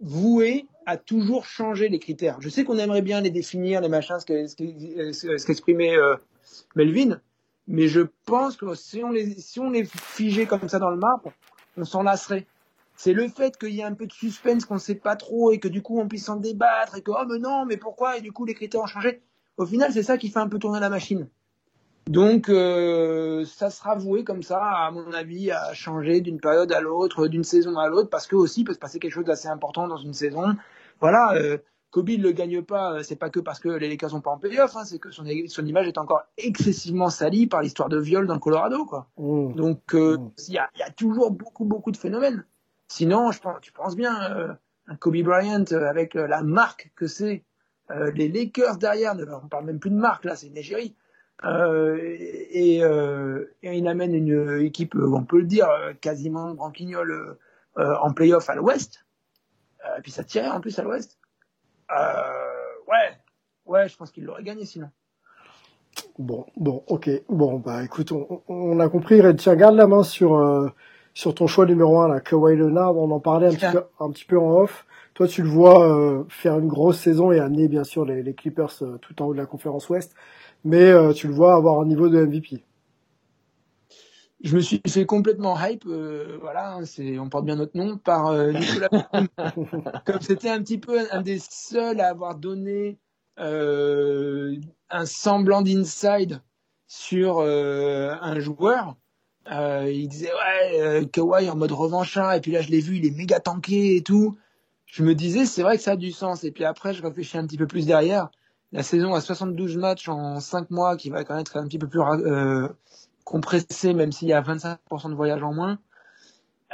[0.00, 2.40] voué à toujours changer les critères.
[2.40, 5.96] Je sais qu'on aimerait bien les définir, les machins, ce qu'exprimait
[6.74, 7.20] Melvin,
[7.72, 10.98] mais je pense que si on les, si on les figeait comme ça dans le
[10.98, 11.32] marbre,
[11.78, 12.46] on s'en lasserait.
[12.94, 15.52] C'est le fait qu'il y ait un peu de suspense, qu'on ne sait pas trop,
[15.52, 18.18] et que du coup on puisse en débattre, et que, oh mais non, mais pourquoi,
[18.18, 19.22] et du coup les critères ont changé.
[19.56, 21.28] Au final, c'est ça qui fait un peu tourner la machine.
[22.06, 26.80] Donc, euh, ça sera voué comme ça, à mon avis, à changer d'une période à
[26.80, 29.48] l'autre, d'une saison à l'autre, parce que aussi il peut se passer quelque chose d'assez
[29.48, 30.56] important dans une saison.
[31.00, 31.56] Voilà, euh,
[31.92, 34.30] Kobe ne le gagne pas, euh, c'est pas que parce que les Lakers sont pas
[34.30, 37.98] en playoff, hein, c'est que son, son, image est encore excessivement salie par l'histoire de
[38.00, 39.10] viol dans le Colorado, quoi.
[39.18, 39.52] Mmh.
[39.54, 40.30] Donc euh, mmh.
[40.48, 42.46] il y, a, y, a, toujours beaucoup beaucoup de phénomènes.
[42.88, 44.54] Sinon, je pense, tu penses bien, euh,
[44.86, 47.44] un Kobe Bryant avec la marque que c'est,
[48.14, 50.96] les Lakers derrière, on parle même plus de marque là, c'est une égérie.
[51.44, 52.82] et, et,
[53.62, 55.68] il amène une équipe, on peut le dire,
[56.00, 57.36] quasiment branquignole
[57.76, 59.04] en playoff à l'Ouest.
[59.98, 61.18] et puis ça tirait en plus à l'Ouest.
[61.92, 63.16] Euh, ouais,
[63.66, 64.88] ouais, je pense qu'il l'aurait gagné sinon.
[66.18, 67.10] Bon, bon, ok.
[67.28, 69.20] Bon, bah écoute, on, on a compris.
[69.20, 70.68] Red, tiens, garde la main sur euh,
[71.14, 72.96] sur ton choix numéro un, là, Kawhi Leonard.
[72.96, 74.86] On en parlait un petit peu, un petit peu en off.
[75.14, 78.34] Toi, tu le vois euh, faire une grosse saison et amener bien sûr les, les
[78.34, 80.14] Clippers tout en haut de la conférence Ouest,
[80.64, 82.62] mais tu le vois avoir un niveau de MVP
[84.42, 87.96] je me suis fait complètement hype, euh, voilà, hein, c'est, on porte bien notre nom,
[87.96, 88.88] par euh, Nicolas
[90.04, 92.98] Comme c'était un petit peu un des seuls à avoir donné
[93.38, 94.56] euh,
[94.90, 96.40] un semblant d'inside
[96.88, 98.96] sur un joueur,
[99.48, 103.16] il disait ouais, Kawhi en mode revanchard, et puis là je l'ai vu, il est
[103.16, 104.36] méga tanké et tout.
[104.86, 107.38] Je me disais c'est vrai que ça a du sens, et puis après je réfléchis
[107.38, 108.30] un petit peu plus derrière.
[108.72, 111.78] La saison à 72 matchs en 5 mois, qui va quand même être un petit
[111.78, 112.00] peu plus
[113.32, 115.78] compressé, même s'il y a 25% de voyage en moins.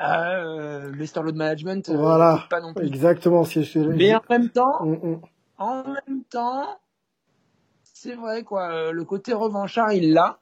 [0.03, 2.87] Euh, le Load Management, euh, voilà, pas non plus.
[2.87, 3.45] Exactement.
[3.45, 3.79] Si je...
[3.79, 5.21] Mais en même temps, mm, mm.
[5.59, 6.79] en même temps,
[7.85, 8.71] c'est vrai quoi.
[8.71, 10.41] Euh, le côté revanchard, il l'a.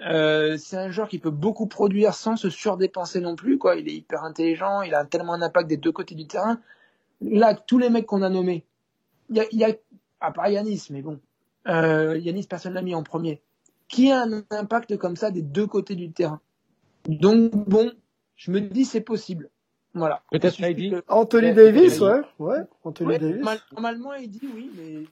[0.00, 3.76] Euh, c'est un joueur qui peut beaucoup produire sans se surdépenser non plus quoi.
[3.76, 6.60] Il est hyper intelligent, il a tellement un impact des deux côtés du terrain.
[7.20, 8.64] Là, tous les mecs qu'on a nommés,
[9.28, 9.74] il y a, y a
[10.20, 11.20] à part Yanis, mais bon,
[11.68, 13.42] euh, Yanis personne l'a mis en premier
[13.90, 16.40] qui a un impact comme ça des deux côtés du terrain.
[17.06, 17.92] Donc bon,
[18.36, 19.50] je me dis c'est possible.
[19.92, 20.22] Voilà.
[20.30, 20.56] Peut-être
[21.08, 23.44] Anthony Davis, ouais, ouais, Anthony Davis.
[23.72, 25.04] Normalement, il dit oui, mais.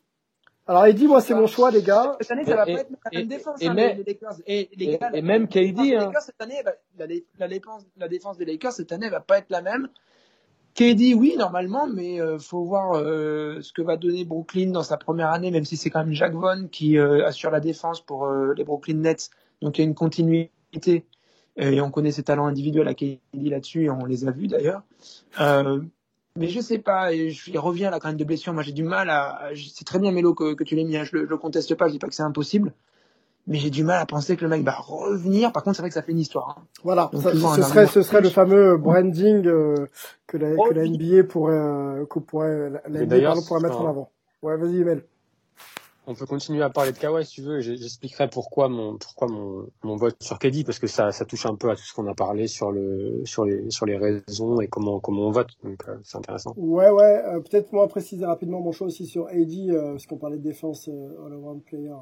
[0.68, 2.14] Alors, il dit, moi, c'est mon choix, les gars.
[2.20, 4.34] Cette année, ça va pas être la même défense, hein, les Lakers.
[4.46, 6.12] Et, les gars, et même KD, hein.
[6.20, 6.62] cette année,
[7.38, 9.88] la, défense, la défense des Lakers, cette année, va pas être la même.
[10.78, 14.96] KD, oui, normalement, mais euh, faut voir euh, ce que va donner Brooklyn dans sa
[14.96, 18.26] première année, même si c'est quand même Jack Vaughn qui euh, assure la défense pour
[18.26, 19.30] euh, les Brooklyn Nets.
[19.60, 21.04] Donc il y a une continuité
[21.56, 24.82] et on connaît ses talents individuels à KD là-dessus et on les a vus d'ailleurs.
[26.36, 28.52] Mais je sais pas, et je, il revient à la crainte de blessure.
[28.52, 29.50] Moi, j'ai du mal à.
[29.56, 30.96] C'est très bien Mélo que, que tu l'aies mis.
[30.96, 31.88] hein, je, le, le conteste pas.
[31.88, 32.72] Je dis pas que c'est impossible,
[33.48, 35.50] mais j'ai du mal à penser que le mec va revenir.
[35.52, 36.56] Par contre, c'est vrai que ça fait une histoire.
[36.60, 36.62] hein.
[36.84, 39.86] Voilà, Donc, ça- toujours ce serait, ce serait le fameux branding euh,
[40.26, 43.80] que, la, que la Oh, NBA pourrait, euh, que pourrait, la, NBA pardon, pourrait mettre
[43.80, 44.10] en avant.
[44.42, 45.02] Ouais, vas-y, Mel.
[46.10, 47.60] On peut continuer à parler de Kawhi si tu veux.
[47.60, 51.54] J'expliquerai pourquoi mon pourquoi mon, mon vote sur KD parce que ça ça touche un
[51.54, 54.68] peu à tout ce qu'on a parlé sur le sur les sur les raisons et
[54.68, 55.50] comment comment on vote.
[55.62, 56.54] Donc euh, c'est intéressant.
[56.56, 60.16] Ouais, ouais, euh, peut-être moi préciser rapidement mon choix aussi sur AD, euh, parce qu'on
[60.16, 61.92] parlait de défense euh, all-around player,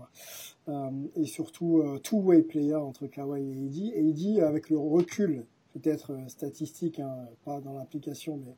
[0.69, 4.09] euh, et surtout euh, two-way player entre Kawhi et AD.
[4.09, 8.55] AD, avec le recul, peut-être statistique, hein, pas dans l'application, mais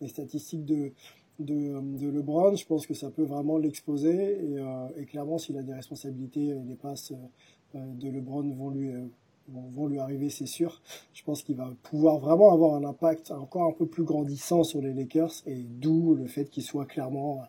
[0.00, 0.92] les statistiques de,
[1.38, 5.56] de, de LeBron, je pense que ça peut vraiment l'exposer, et, euh, et clairement, s'il
[5.58, 8.90] a des responsabilités, les passes euh, euh, de LeBron vont lui...
[8.90, 9.00] euh,
[9.48, 10.80] vont vont lui arriver, c'est sûr.
[11.14, 14.80] Je pense qu'il va pouvoir vraiment avoir un impact encore un peu plus grandissant sur
[14.80, 17.42] les Lakers et d'où le fait qu'il soit clairement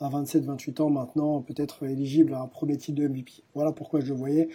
[0.00, 3.32] à 27-28 ans maintenant peut-être éligible à un premier titre de MVP.
[3.54, 4.48] Voilà pourquoi je le voyais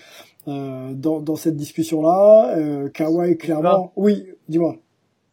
[0.47, 2.55] euh, dans, dans cette discussion-là.
[2.57, 3.91] Euh, Kawhi, clairement...
[3.97, 4.77] Oui, dis-moi.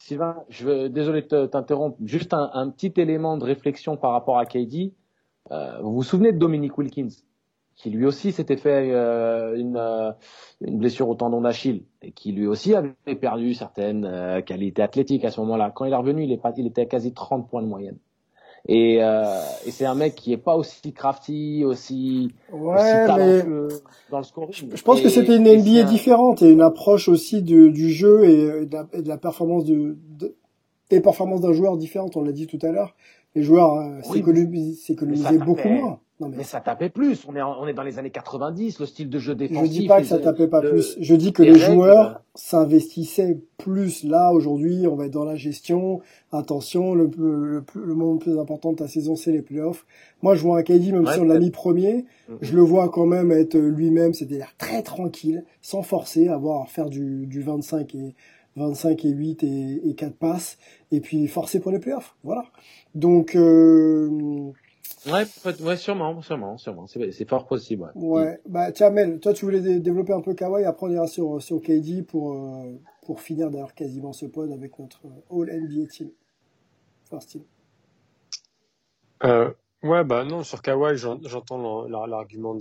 [0.06, 1.98] Sylvain, je veux, désolé de te- t'interrompre.
[2.04, 4.94] Juste un, petit élément de réflexion par rapport à KD.
[5.50, 7.08] Euh, vous vous souvenez de Dominic Wilkins,
[7.74, 10.12] qui lui aussi s'était fait euh, une, euh,
[10.60, 15.32] une blessure au tendon d'Achille et qui lui aussi avait perdu certaines qualités athlétiques à
[15.32, 15.72] ce moment-là.
[15.74, 17.98] Quand il est revenu, il, il était à quasi 30 points de moyenne.
[18.68, 19.22] Et, euh,
[19.64, 23.68] et c'est un mec qui est pas aussi crafty, aussi, aussi Ouais, mais talentueux
[24.10, 24.70] dans le scoring.
[24.74, 28.24] je pense que c'était une NBA un- différente et une approche aussi de, du jeu
[28.24, 30.34] et de la, et de la performance de, de-
[30.90, 32.16] des performances d'un joueur différente.
[32.16, 32.96] On l'a dit tout à l'heure.
[33.36, 34.18] Les joueurs euh, Oui,
[34.74, 36.00] s'économisaient beaucoup moins.
[36.18, 37.26] Non, mais Mais ça tapait plus.
[37.28, 39.70] On est, en- on est dans les années 90, le style de jeu Je défensif.
[39.70, 40.96] dis pas que ça tapait pas plus.
[40.98, 44.02] Je dis que les règles, joueurs s'investissaient plus.
[44.02, 46.00] Là, aujourd'hui, on va être dans la gestion.
[46.32, 49.84] Attention, le, le, le, le moment le plus important de ta saison, c'est les playoffs.
[50.22, 52.38] Moi, je vois un KD, même Ouais, si on l'a mis premier, Mhm.
[52.40, 57.26] je le vois quand même être lui-même, c'est-à-dire très tranquille, sans forcer, avoir faire du,
[57.26, 58.14] du 25 et
[58.56, 60.56] 25 et 8 et, et 4 passes,
[60.92, 62.16] et puis forcer pour les playoffs.
[62.24, 62.44] Voilà.
[62.94, 64.08] Donc, euh,
[65.06, 65.24] Ouais,
[65.60, 66.86] ouais, sûrement, sûrement, sûrement.
[66.86, 67.90] C'est, c'est fort possible.
[67.94, 68.22] Ouais.
[68.22, 71.06] Ouais, bah tiens Mel, toi tu voulais dé- développer un peu Kawhi, après on ira
[71.06, 72.72] sur, sur KD pour, euh,
[73.04, 76.10] pour finir d'ailleurs quasiment ce pod avec notre euh, All NBA Team.
[77.08, 77.42] First Team.
[79.24, 79.50] Euh,
[79.82, 82.56] ouais, bah non, sur Kawhi, j'en- j'entends l'argument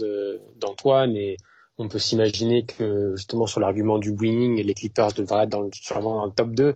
[0.58, 1.38] d'Antoine et
[1.78, 5.70] on peut s'imaginer que justement sur l'argument du winning, les Clippers devraient être dans le,
[5.74, 6.74] sûrement dans le top 2.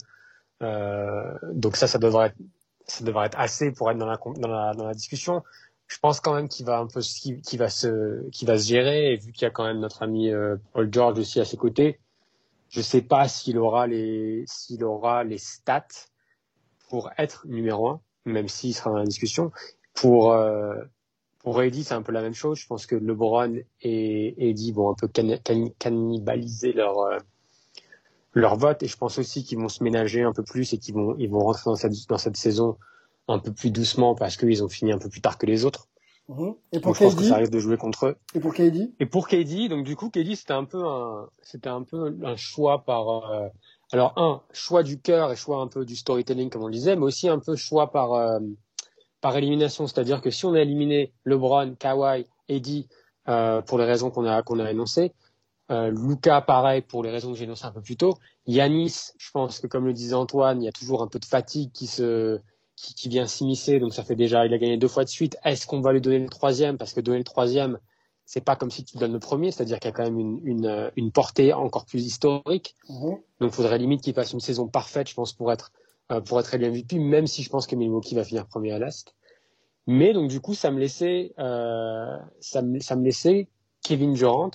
[0.61, 2.35] Euh, donc ça, ça devrait être,
[2.89, 5.43] ça devrait être assez pour être dans la, discussion.
[5.87, 9.13] Je pense quand même qu'il va un peu, qu'il va se, qu'il va se gérer
[9.13, 11.57] et vu qu'il y a quand même notre ami euh, Paul George aussi à ses
[11.57, 11.99] côtés,
[12.69, 15.87] je sais pas s'il aura les, s'il aura les stats
[16.89, 19.51] pour être numéro un, même s'il sera dans la discussion.
[19.93, 20.75] Pour euh,
[21.39, 22.59] pour Eddie, c'est un peu la même chose.
[22.59, 27.17] Je pense que LeBron et Eddie vont un peu can- can- cannibaliser leur euh,
[28.33, 30.95] leur vote, et je pense aussi qu'ils vont se ménager un peu plus et qu'ils
[30.95, 32.77] vont ils vont rentrer dans cette dans cette saison
[33.27, 35.87] un peu plus doucement parce qu'ils ont fini un peu plus tard que les autres.
[36.29, 36.53] Mhm.
[36.71, 38.15] Et Donc pour je pense que ça risque de jouer contre eux.
[38.35, 41.69] Et pour KD Et pour KD, donc du coup, KD, c'était un peu un, c'était
[41.69, 43.47] un peu un choix par, euh,
[43.91, 46.95] alors un choix du cœur et choix un peu du storytelling comme on le disait,
[46.95, 48.39] mais aussi un peu choix par, euh,
[49.21, 52.87] par élimination, c'est-à-dire que si on a éliminé LeBron, Kawhi, Eddie
[53.27, 55.13] euh, pour les raisons qu'on a qu'on a énoncées,
[55.71, 58.13] euh, Luca pareil pour les raisons que j'ai énoncées un peu plus tôt,
[58.47, 61.25] Yanis, je pense que comme le disait Antoine, il y a toujours un peu de
[61.25, 62.39] fatigue qui se
[62.75, 65.37] qui, qui vient s'immiscer, donc ça fait déjà, il a gagné deux fois de suite.
[65.43, 66.77] Est-ce qu'on va lui donner le troisième?
[66.77, 67.77] Parce que donner le troisième,
[68.25, 70.39] c'est pas comme si tu donnes le premier, c'est-à-dire qu'il y a quand même une,
[70.43, 72.75] une, une portée encore plus historique.
[72.87, 73.17] Mhm.
[73.41, 75.71] Donc, il faudrait limite qu'il fasse une saison parfaite, je pense, pour être
[76.11, 78.79] euh, pour être élu MVP, même si je pense que Milwaukee va finir premier à
[78.79, 79.13] l'est.
[79.85, 83.47] Mais donc du coup, ça me laissait euh, ça me ça me laissait
[83.83, 84.51] Kevin Durant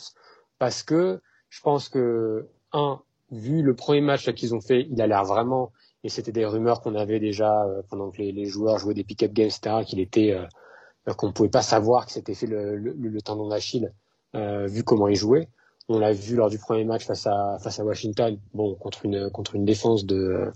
[0.64, 4.98] parce que je pense que un vu le premier match là, qu'ils ont fait, il
[5.02, 5.72] a l'air vraiment
[6.04, 9.04] et c'était des rumeurs qu'on avait déjà euh, pendant que les, les joueurs jouaient des
[9.04, 12.94] pick-up games, etc., qu'il était euh, qu'on pouvait pas savoir que c'était fait le, le,
[12.94, 13.92] le tendon d'Achille
[14.36, 15.50] euh, vu comment il jouait.
[15.90, 19.28] On l'a vu lors du premier match face à face à Washington, bon contre une
[19.30, 20.50] contre une défense de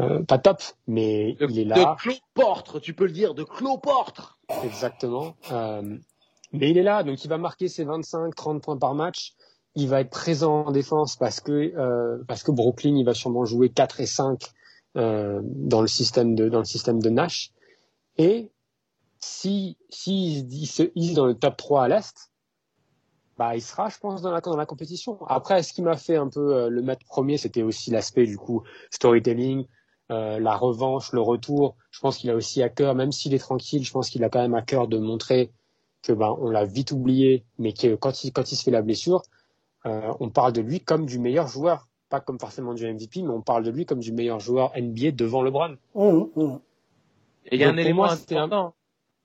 [0.00, 1.96] euh, pas top, mais De, il est de là.
[2.00, 4.40] cloportre, tu peux le dire, de cloportre.
[4.64, 5.36] Exactement.
[5.52, 5.96] Euh,
[6.52, 9.34] mais il est là, donc il va marquer ses 25-30 points par match.
[9.74, 13.44] Il va être présent en défense parce que euh, parce que Brooklyn, il va sûrement
[13.44, 14.50] jouer 4 et 5
[14.96, 17.52] euh, dans le système de dans le système de Nash.
[18.18, 18.52] Et
[19.18, 22.32] si si il se hisse dans le top 3 à l'est,
[23.38, 25.24] bah il sera, je pense, dans la dans la compétition.
[25.26, 28.36] Après, ce qui m'a fait un peu euh, le mettre premier, c'était aussi l'aspect du
[28.36, 29.66] coup storytelling,
[30.10, 31.76] euh, la revanche, le retour.
[31.90, 34.28] Je pense qu'il a aussi à cœur, même s'il est tranquille, je pense qu'il a
[34.28, 35.50] quand même à cœur de montrer
[36.02, 38.82] que ben on l'a vite oublié, mais que quand il quand il se fait la
[38.82, 39.22] blessure,
[39.86, 43.30] euh, on parle de lui comme du meilleur joueur, pas comme forcément du MVP, mais
[43.30, 45.76] on parle de lui comme du meilleur joueur NBA devant LeBron.
[45.94, 46.58] Mmh, mmh.
[47.46, 48.74] Et il y a Donc, un élément moi, c'était un- important.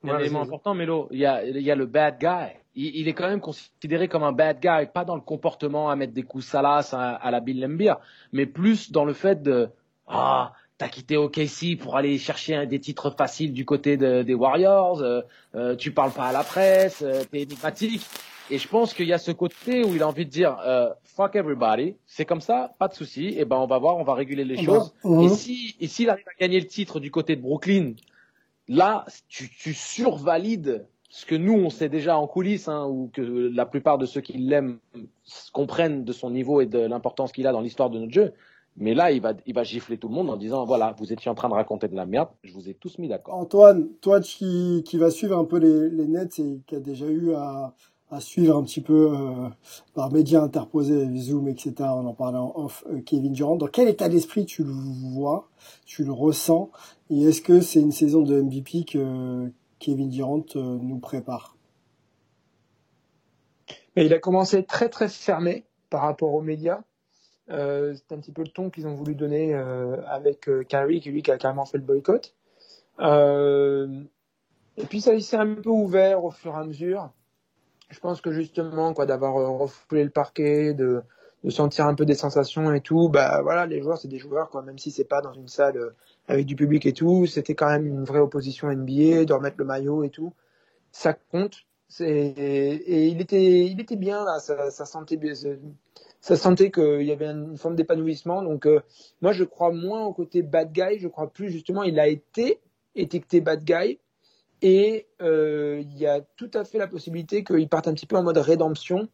[0.04, 0.48] Il y a un Ouais, élément vas-y.
[0.48, 1.08] important, Mélo.
[1.12, 2.56] Il y a, il y a le bad guy.
[2.76, 5.96] Il, il est quand même considéré comme un bad guy, pas dans le comportement à
[5.96, 7.94] mettre des coups salaces à, à la Bill Lambier,
[8.32, 9.70] mais plus dans le fait de
[10.08, 14.34] ah t'as quitté OKC pour aller chercher un- des titres faciles du côté de- des
[14.36, 15.22] Warriors, euh,
[15.56, 18.06] euh, tu parles pas à la presse, euh, t'es énigmatique.
[18.50, 20.90] Et je pense qu'il y a ce côté où il a envie de dire euh,
[21.04, 23.36] fuck everybody, c'est comme ça, pas de souci.
[23.38, 24.94] Et ben on va voir, on va réguler les Ah choses.
[25.04, 25.22] bah, mhm.
[25.24, 27.94] Et si et s'il arrive à gagner le titre du côté de Brooklyn,
[28.70, 33.22] là tu, tu survalides ce que nous on sait déjà en coulisses, hein, ou que
[33.22, 34.78] la plupart de ceux qui l'aiment
[35.54, 38.34] comprennent de son niveau et de l'importance qu'il a dans l'histoire de notre jeu.
[38.78, 41.32] Mais là, il va, il va gifler tout le monde en disant voilà, vous étiez
[41.32, 43.36] en train de raconter de la merde, je vous ai tous mis d'accord.
[43.36, 47.08] Antoine, toi qui, qui va suivre un peu les, les nets et qui a déjà
[47.08, 47.74] eu à,
[48.10, 49.50] à suivre un petit peu euh,
[49.94, 53.90] par médias interposés, Zoom, etc., on en parlait en off, euh, Kevin Durant, dans quel
[53.90, 55.50] état d'esprit tu le vois,
[55.86, 56.72] tu le ressens,
[57.10, 61.58] et est-ce que c'est une saison de MVP que Kevin Durant euh, nous prépare?
[63.96, 66.82] Mais il a commencé très très fermé par rapport aux médias.
[67.50, 71.00] Euh, c'est un petit peu le ton qu'ils ont voulu donner euh, avec euh, Kyrie,
[71.00, 72.34] qui lui qui a carrément fait le boycott.
[73.00, 74.04] Euh,
[74.76, 77.12] et puis ça s'est un peu ouvert au fur et à mesure.
[77.90, 81.02] Je pense que justement quoi d'avoir refoulé le parquet, de,
[81.50, 84.62] sentir un peu des sensations et tout, bah voilà les joueurs c'est des joueurs quoi,
[84.64, 85.94] même si c'est pas dans une salle
[86.28, 89.64] avec du public et tout, c'était quand même une vraie opposition NBA, de remettre le
[89.64, 90.34] maillot et tout,
[90.92, 91.60] ça compte.
[91.88, 95.34] C'est et il était il était bien là, ça, ça sentait bien,
[96.28, 98.44] ça sentait qu'il y avait une forme d'épanouissement.
[98.44, 98.82] Donc euh,
[99.22, 102.60] moi je crois moins au côté bad guy, je crois plus justement il a été
[102.96, 103.98] étiqueté bad guy
[104.62, 108.18] et euh, il y a tout à fait la possibilité qu'il parte un petit peu
[108.18, 109.08] en mode rédemption.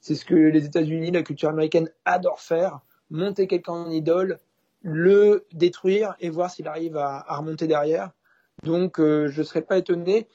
[0.00, 4.38] C'est ce que les États-Unis, la culture américaine adore faire, monter quelqu'un en idole,
[4.82, 8.10] le détruire et voir s'il arrive à, remonter derrière.
[8.62, 10.28] Donc euh, je serais pas étonné.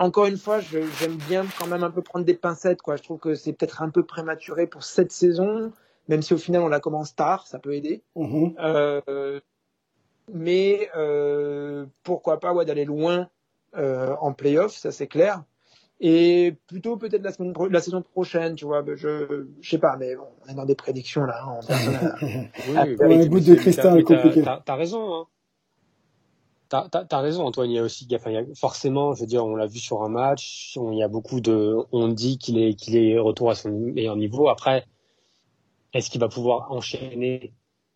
[0.00, 2.80] Encore une fois, j'aime bien quand même un peu prendre des pincettes.
[2.80, 2.96] Quoi.
[2.96, 5.72] Je trouve que c'est peut-être un peu prématuré pour cette saison,
[6.08, 8.02] même si au final on la commence tard, ça peut aider.
[8.16, 8.54] Mhm.
[8.58, 9.40] Euh,
[10.32, 13.28] mais euh, pourquoi pas ouais, d'aller loin
[13.76, 15.42] euh, en playoff, ça c'est clair.
[16.02, 18.82] Et plutôt peut-être la, semaine pro- la saison prochaine, tu vois.
[18.94, 21.44] Je, je sais pas, mais bon, on est dans des prédictions là.
[21.44, 24.42] hein, Oui, Ah, oui, oui, mais bouts de cristal compliqués.
[24.42, 25.14] T'as t'as raison.
[25.14, 25.26] Hein.
[26.70, 27.70] T'as t'as raison, Antoine.
[27.70, 30.72] Il y a aussi, enfin, forcément, je veux dire, on l'a vu sur un match.
[30.78, 33.70] on- Il y a beaucoup de, on dit qu'il est, qu'il est retour à son
[33.70, 34.48] meilleur niveau.
[34.48, 34.86] Après,
[35.92, 37.52] est-ce qu'il va pouvoir enchaîner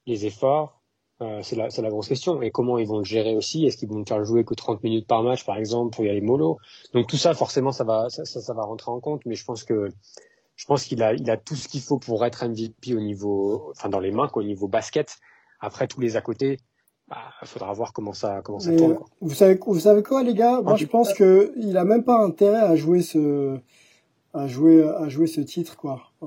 [0.06, 0.80] les efforts?
[1.22, 2.42] Euh, C'est la, la grosse question.
[2.42, 3.64] Et comment ils vont le gérer aussi?
[3.66, 6.10] Est-ce qu'ils vont le faire jouer que 30 minutes par match, par exemple, pour y
[6.10, 6.58] aller mollo?
[6.92, 9.22] Donc tout ça, forcément, ça va, ça, ça va rentrer en compte.
[9.26, 9.88] Mais je pense que,
[10.56, 13.70] je pense qu'il a, il a tout ce qu'il faut pour être MVP au niveau,
[13.72, 15.18] enfin, dans les mains, quoi, au niveau basket.
[15.60, 16.58] Après, tous les à côté,
[17.08, 18.94] bah, faudra voir comment ça, comment ça tourne.
[18.94, 19.06] Quoi.
[19.20, 20.60] vous savez, vous savez quoi, les gars?
[20.62, 23.58] Moi, je pense que il a même pas intérêt à jouer ce,
[24.32, 26.10] à jouer, à jouer ce titre, quoi.
[26.22, 26.26] Euh,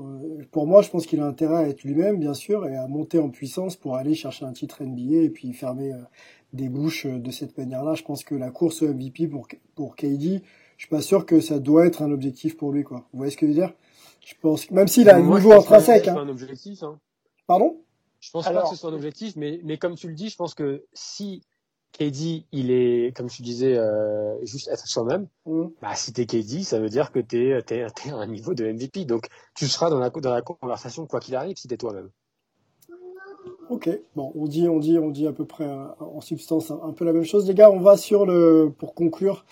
[0.50, 3.18] pour moi, je pense qu'il a intérêt à être lui-même, bien sûr, et à monter
[3.18, 5.98] en puissance pour aller chercher un titre NBA et puis fermer euh,
[6.52, 7.94] des bouches euh, de cette manière-là.
[7.94, 10.42] Je pense que la course au MVP pour pour KD,
[10.76, 12.98] je suis pas sûr que ça doit être un objectif pour lui, quoi.
[13.12, 13.74] Vous voyez ce que je veux dire?
[14.24, 16.24] Je pense, que- même s'il a un niveau intrinsèque, ce soit hein.
[16.24, 16.82] un objectif.
[16.82, 16.98] Hein.
[17.46, 17.76] Pardon?
[18.20, 20.36] Je pense pas que ce soit un objectif, mais, mais comme tu le dis, je
[20.36, 21.42] pense que si
[21.92, 25.72] KD, il est, comme tu disais, euh, juste être soi-même, Hum.
[25.80, 28.70] bah, si t'es KD, ça veut dire que t'es, t'es, t'es à un niveau de
[28.72, 29.04] MVP.
[29.04, 32.10] Donc, tu seras dans la, dans la conversation quoi qu'il arrive si t'es toi-même.
[33.70, 36.80] Ok, bon, on dit, on dit, on dit à peu près euh, en substance un,
[36.82, 37.70] un peu la même chose, les gars.
[37.70, 39.44] On va sur le, pour conclure,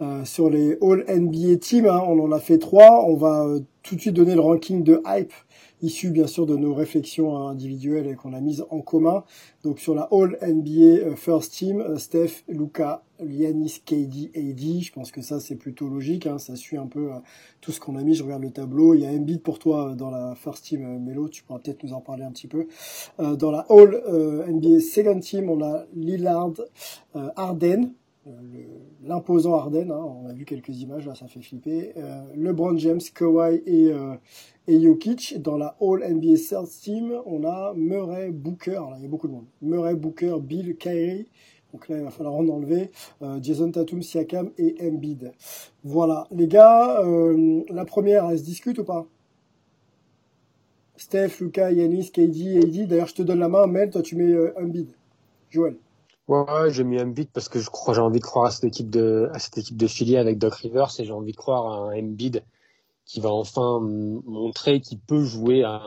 [0.00, 1.86] euh, sur les All NBA Teams.
[1.86, 3.04] hein, on en a fait trois.
[3.08, 5.32] On va euh, tout de suite donner le ranking de hype
[5.82, 9.24] issu bien sûr de nos réflexions individuelles et qu'on a mises en commun.
[9.62, 14.82] Donc sur la All NBA euh, First Team, euh, Steph, Luca, Yanis, KD, AD.
[14.82, 16.26] Je pense que ça c'est plutôt logique.
[16.26, 17.18] Hein, ça suit un peu euh,
[17.60, 18.14] tout ce qu'on a mis.
[18.14, 18.94] Je regarde le tableau.
[18.94, 21.28] Il y a Embiid pour toi dans la First Team, Melo.
[21.28, 22.66] Tu pourras peut-être nous en parler un petit peu.
[23.18, 24.02] Dans la All
[24.48, 26.52] NBA Second Team, on a Lillard,
[27.14, 27.92] Harden.
[29.04, 31.92] l'imposant Harden, hein, on a vu quelques images là, ça fait flipper.
[32.34, 33.92] LeBron James, Kawhi et,
[34.66, 35.40] et Jokic.
[35.40, 39.28] Dans la All NBA Third Team, on a Murray, Booker, là il y a beaucoup
[39.28, 39.46] de monde.
[39.62, 41.28] Murray, Booker, Bill, Kyrie.
[41.72, 42.90] Donc là il va falloir en enlever.
[43.22, 45.32] Euh, Jason Tatum, Siakam et Embiid.
[45.84, 49.06] Voilà, les gars, euh, la première, elle se discute ou pas?
[50.96, 52.88] Steph, Luca, Yanis, KD, AD.
[52.88, 54.88] D'ailleurs, je te donne la main, Mel, toi tu mets euh, Embiid.
[55.50, 55.76] Joël.
[56.28, 58.90] Ouais, j'ai mis Embiid parce que je crois, j'ai envie de croire à cette équipe
[58.90, 61.92] de, à cette équipe de Philly avec Doc Rivers et j'ai envie de croire à
[61.92, 62.42] un Embiid
[63.06, 65.80] qui va enfin montrer qu'il peut jouer à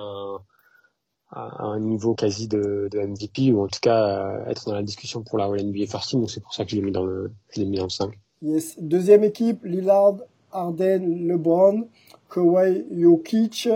[1.31, 5.47] un, niveau quasi de, MVP ou en tout cas être dans la discussion pour la
[5.47, 6.21] NBA First Team.
[6.21, 7.89] Donc c'est pour ça que je l'ai mis dans le, je l'ai mis dans le
[7.89, 8.17] 5.
[8.41, 8.79] Yes.
[8.79, 10.15] Deuxième équipe, Lillard,
[10.51, 11.87] Harden, LeBron,
[12.33, 13.67] Kawhi, Jokic.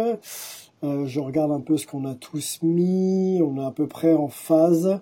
[0.83, 3.41] Euh, je regarde un peu ce qu'on a tous mis.
[3.41, 4.99] On est à peu près en phase.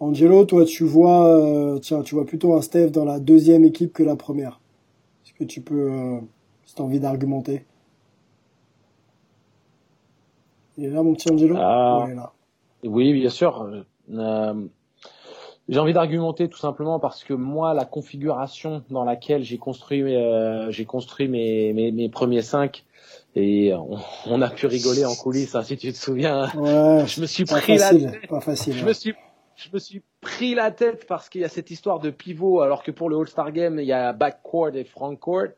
[0.00, 3.92] Angelo, toi, tu vois, euh, tiens, tu vois plutôt un Steph dans la deuxième équipe
[3.92, 4.60] que la première.
[5.24, 6.20] Est-ce que tu peux, euh,
[6.72, 7.66] si t'as envie d'argumenter
[10.78, 12.06] Il est là, mon petit Angelo Ah.
[12.06, 12.32] Ouais, là.
[12.82, 13.84] Oui, bien sûr.
[14.10, 14.54] Euh,
[15.68, 20.70] j'ai envie d'argumenter tout simplement parce que moi, la configuration dans laquelle j'ai construit, euh,
[20.70, 22.86] j'ai construit mes, mes, mes premiers cinq,
[23.36, 26.46] et on, on, a pu rigoler en coulisses, hein, si tu te souviens.
[26.54, 28.28] Ouais, je me suis pas pris facile, la tête.
[28.30, 28.72] Pas facile.
[28.72, 28.88] Je ouais.
[28.88, 29.14] me suis
[29.56, 32.82] je me suis pris la tête parce qu'il y a cette histoire de pivot, alors
[32.82, 35.48] que pour le All-Star Game, il y a backcourt et frontcourt.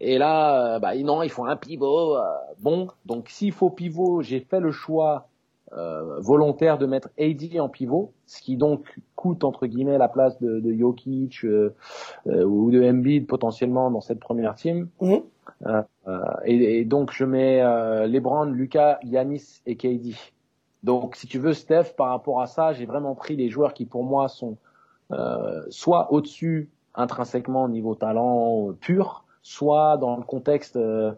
[0.00, 2.16] Et là, euh, bah, non, il faut un pivot.
[2.16, 2.22] euh,
[2.60, 5.28] bon, donc s'il faut pivot, j'ai fait le choix
[5.72, 10.40] euh, volontaire de mettre AD en pivot, ce qui donc coûte entre guillemets la place
[10.40, 11.74] de, de Jokic euh,
[12.26, 14.88] euh, ou de Embiid potentiellement dans cette première team.
[15.00, 15.22] Mhm.
[16.46, 20.14] Et, et donc je mets euh, LeBron, Lucas, Yanis et KD.
[20.82, 23.84] Donc si tu veux Steph, par rapport à ça, j'ai vraiment pris les joueurs qui
[23.84, 24.56] pour moi sont
[25.12, 31.12] euh, soit au-dessus intrinsèquement au niveau talent pur, soit dans le contexte euh,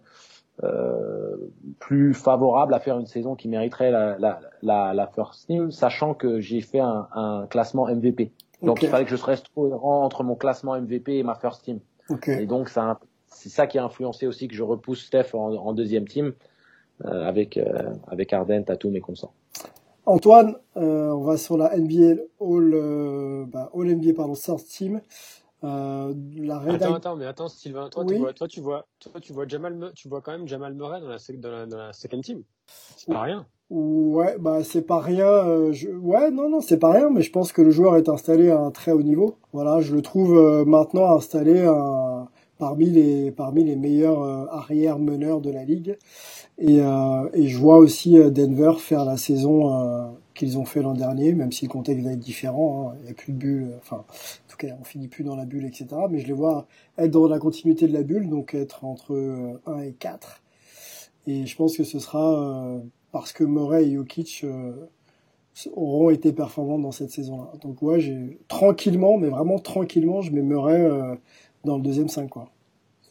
[0.63, 1.37] euh,
[1.79, 6.15] plus favorable à faire une saison qui mériterait la, la, la, la first team, sachant
[6.15, 8.33] que j'ai fait un, un classement MVP.
[8.63, 11.81] Donc il fallait que je reste cohérent entre mon classement MVP et ma first team.
[12.27, 15.73] Et donc ça, c'est ça qui a influencé aussi que je repousse Steph en, en
[15.73, 16.33] deuxième team
[17.05, 19.33] euh, avec euh, avec Arden, Tatum et Consort.
[20.05, 25.01] Antoine, euh, on va sur la NBA All, euh, bah, All NBA pardon, Third Team.
[25.65, 26.95] Euh, la Attends, rédac...
[26.97, 28.15] attends, mais attends, Sylvain, toi, Oui.
[28.15, 31.01] tu vois, toi, tu vois, toi, tu vois Jamal, tu vois quand même Jamal Murray
[31.01, 32.43] dans la, dans la, dans la second team.
[32.97, 33.47] C'est pas rien.
[33.71, 35.27] Ouais, bah c'est pas rien.
[35.27, 35.89] euh, je...
[35.89, 38.59] Ouais, non, non, c'est pas rien, mais je pense que le joueur est installé à
[38.61, 39.37] un très haut niveau.
[39.53, 44.99] Voilà, je le trouve euh, maintenant installé à- parmi les parmi les meilleurs euh, arrière
[44.99, 45.97] meneurs de la ligue.
[46.59, 50.95] Et, euh, et je vois aussi Denver faire la saison euh, qu'ils ont fait l'an
[50.95, 52.91] dernier, même si le contexte va être différent.
[52.93, 52.97] hein.
[53.01, 53.63] Il n'y a plus de bulle.
[53.73, 55.87] euh, Enfin, en tout cas, on finit plus dans la bulle, etc.
[56.11, 56.67] Mais je les vois
[56.99, 60.43] être dans la continuité de la bulle, donc être entre euh, 1 et 4.
[61.27, 62.81] Et je pense que ce sera euh,
[63.13, 64.73] parce que Murray et Jokic euh,
[65.75, 67.53] auront été performants dans cette saison-là.
[67.61, 71.15] Donc ouais, tranquillement, mais vraiment tranquillement, je mets euh,
[71.65, 72.51] dans le deuxième 5 quoi.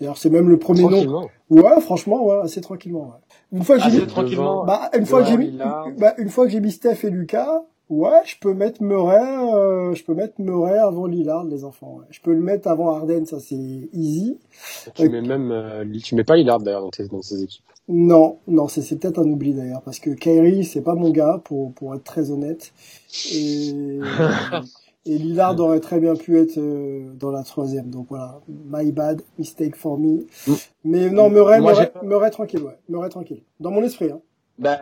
[0.02, 1.30] D'ailleurs, c'est même le premier nom.
[1.52, 3.14] Ouais, franchement, ouais, assez tranquillement.
[3.54, 3.60] Ouais.
[3.60, 4.66] Une fois que j'ai mis, tranquillement.
[4.66, 5.88] bah, une fois que j'ai devant mis, Lillard.
[6.00, 9.22] bah, une fois que j'ai mis Steph et Lucas, ouais, je peux mettre Murray,
[9.54, 11.98] euh, je peux mettre Murray avant Lillard, les enfants.
[12.00, 12.06] ouais.
[12.10, 13.56] Je peux le mettre avant Harden, ça c'est
[13.94, 14.40] easy.
[14.96, 17.64] Tu mets même, euh, tu mets pas Lillard d'ailleurs dans dans ces équipes.
[17.88, 21.42] Non, non, c'est c'est peut-être un oubli d'ailleurs, parce que Kyrie, c'est pas mon gars,
[21.44, 22.74] pour, pour être très honnête.
[23.36, 24.00] Et,
[25.06, 27.90] et Lillard aurait très bien pu être euh, dans la troisième.
[27.90, 30.28] Donc voilà, my bad, mistake for me.
[30.48, 30.54] Mm.
[30.84, 32.78] Mais non, Murray, Moi, Murray, Murray tranquille, ouais.
[32.88, 33.44] Murray tranquille.
[33.60, 34.22] Dans mon esprit, hein.
[34.60, 34.80] Ben,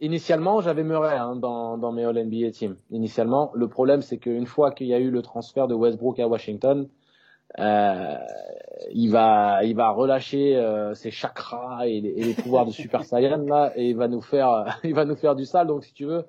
[0.00, 2.76] initialement, j'avais Murray hein, dans, dans mes All NBA teams.
[2.90, 6.28] Initialement, le problème, c'est qu'une fois qu'il y a eu le transfert de Westbrook à
[6.28, 6.88] Washington,
[7.58, 8.16] euh,
[8.92, 13.04] il va, il va relâcher euh, ses chakras et les, et les pouvoirs de Super
[13.04, 15.66] Saiyan là, et il va nous faire, il va nous faire du sale.
[15.66, 16.26] Donc, si tu veux,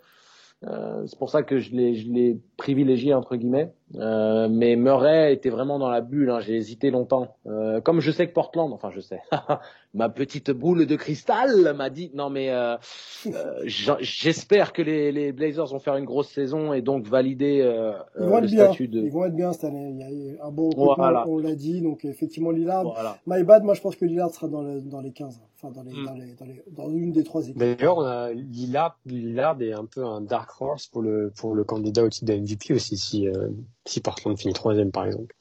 [0.61, 3.73] c'est pour ça que je l'ai, je l'ai privilégié entre guillemets.
[3.95, 6.29] Euh, mais Murray était vraiment dans la bulle.
[6.29, 7.35] Hein, J'ai hésité longtemps.
[7.47, 9.19] Euh, comme je sais que Portland, enfin je sais,
[9.95, 12.75] ma petite boule de cristal m'a dit non mais euh,
[13.25, 17.93] euh, j'espère que les, les Blazers vont faire une grosse saison et donc valider euh,
[18.19, 18.65] Ils euh, vont le être bien.
[18.65, 18.99] statut de.
[19.01, 19.89] Ils vont être bien cette année.
[19.89, 21.25] Il y a eu un bon recrutement, Voilà.
[21.27, 21.81] on l'a dit.
[21.81, 22.83] Donc effectivement, Lillard.
[22.83, 23.17] Voilà.
[23.25, 25.41] My bad, moi je pense que Lillard sera dans, le, dans les 15.
[25.61, 26.05] Enfin, dans, les, Mm.
[26.05, 27.57] dans, les, dans, les, dans une des trois équipes.
[27.57, 32.07] D'ailleurs, Lillard, Lillard est un peu un dark horse pour le, pour le candidat au
[32.09, 33.49] titre de MVP aussi, si, euh,
[33.85, 35.35] si Portland finit troisième, par exemple.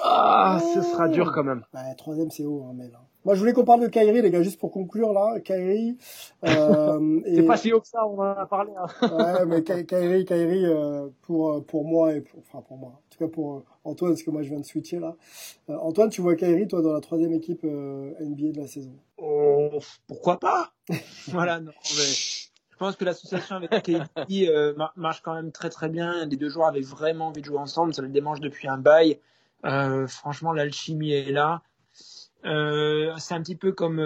[0.00, 1.64] Ah, ce sera dur quand même.
[1.74, 3.00] Ouais, troisième, c'est haut, hein, mais là.
[3.24, 5.38] Moi, je voulais qu'on parle de Kyrie, les gars, juste pour conclure, là.
[5.40, 5.98] Kyrie.
[6.44, 8.72] Euh, et- C'est pas si haut que ça, on en a parlé.
[8.76, 8.86] Hein.
[9.12, 13.00] Ouais, mais Ky- Kyrie, Kyrie, euh, pour, euh, pour moi et pour, enfin, pour moi.
[13.10, 15.16] tout cas pour euh, Antoine, parce que moi je viens de switcher là.
[15.68, 18.94] Euh, Antoine, tu vois Kyrie, toi, dans la troisième équipe euh, NBA de la saison?
[19.18, 19.70] Oh,
[20.06, 20.72] Pourquoi pas?
[21.28, 22.12] Voilà, non, mais
[22.78, 26.24] pense que l'association avec Kyrie euh, marche quand même très très bien.
[26.26, 29.18] Les deux joueurs avaient vraiment envie de jouer ensemble, ça les démange depuis un bail.
[30.06, 31.62] franchement, l'alchimie est là.
[32.44, 34.02] c'est un petit peu comme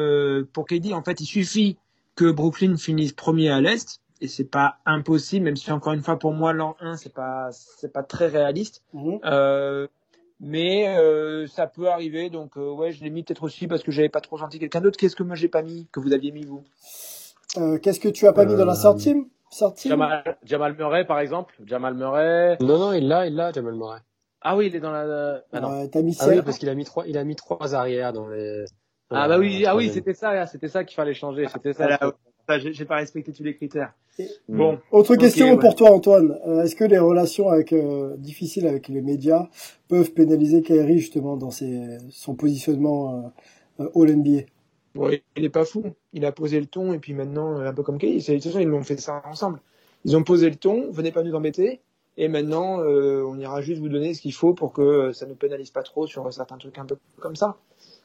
[0.52, 1.78] pour KD, en fait, il suffit
[2.16, 6.18] que Brooklyn finisse premier à l'Est et c'est pas impossible, même si encore une fois
[6.18, 8.82] pour moi l'an 1 c'est pas c'est pas très réaliste.
[8.94, 9.18] Mhm.
[9.24, 9.88] Euh,
[10.40, 13.90] mais euh, ça peut arriver, donc euh, ouais, je l'ai mis peut-être aussi parce que
[13.90, 14.96] j'avais pas trop senti quelqu'un d'autre.
[14.96, 16.62] Qu'est-ce que moi j'ai pas mis que vous aviez mis vous?
[17.58, 19.14] Euh, Qu'est-ce que tu as pas mis dans la sortie
[19.50, 21.54] sortie Jamal, Jamal Murray par exemple.
[21.64, 22.56] Jamal Murray.
[22.60, 23.98] Non non, il l'a, il l'a Jamal Murray.
[24.40, 25.42] Ah oui, il est dans la.
[25.52, 25.86] Ah non.
[25.88, 28.28] T'as mis ah oui, parce qu'il a mis trois, il a mis trois arrières dans
[28.28, 28.64] les.
[29.10, 31.98] ah bah oui, ah oui, c'était ça, c'était ça qu'il fallait changer, c'était ça.
[32.58, 33.94] J'ai pas respecté tous les critères.
[34.48, 34.78] Bon.
[34.90, 36.38] Autre question pour toi, Antoine.
[36.46, 39.48] Euh, est-ce que les relations avec, euh, difficiles avec les médias
[39.88, 43.32] peuvent pénaliser Kyrie justement dans ses, son positionnement
[43.80, 44.42] euh, All NBA
[44.94, 45.94] Oui, il est pas fou.
[46.12, 48.60] Il a posé le ton et puis maintenant, un peu comme Kyrie, de toute façon,
[48.60, 49.60] ils l'ont fait ça ensemble.
[50.04, 51.80] Ils ont posé le ton, venez pas nous embêter.
[52.18, 55.70] Et maintenant, on ira juste vous donner ce qu'il faut pour que ça ne pénalise
[55.70, 57.56] pas trop sur certains trucs un peu comme ça.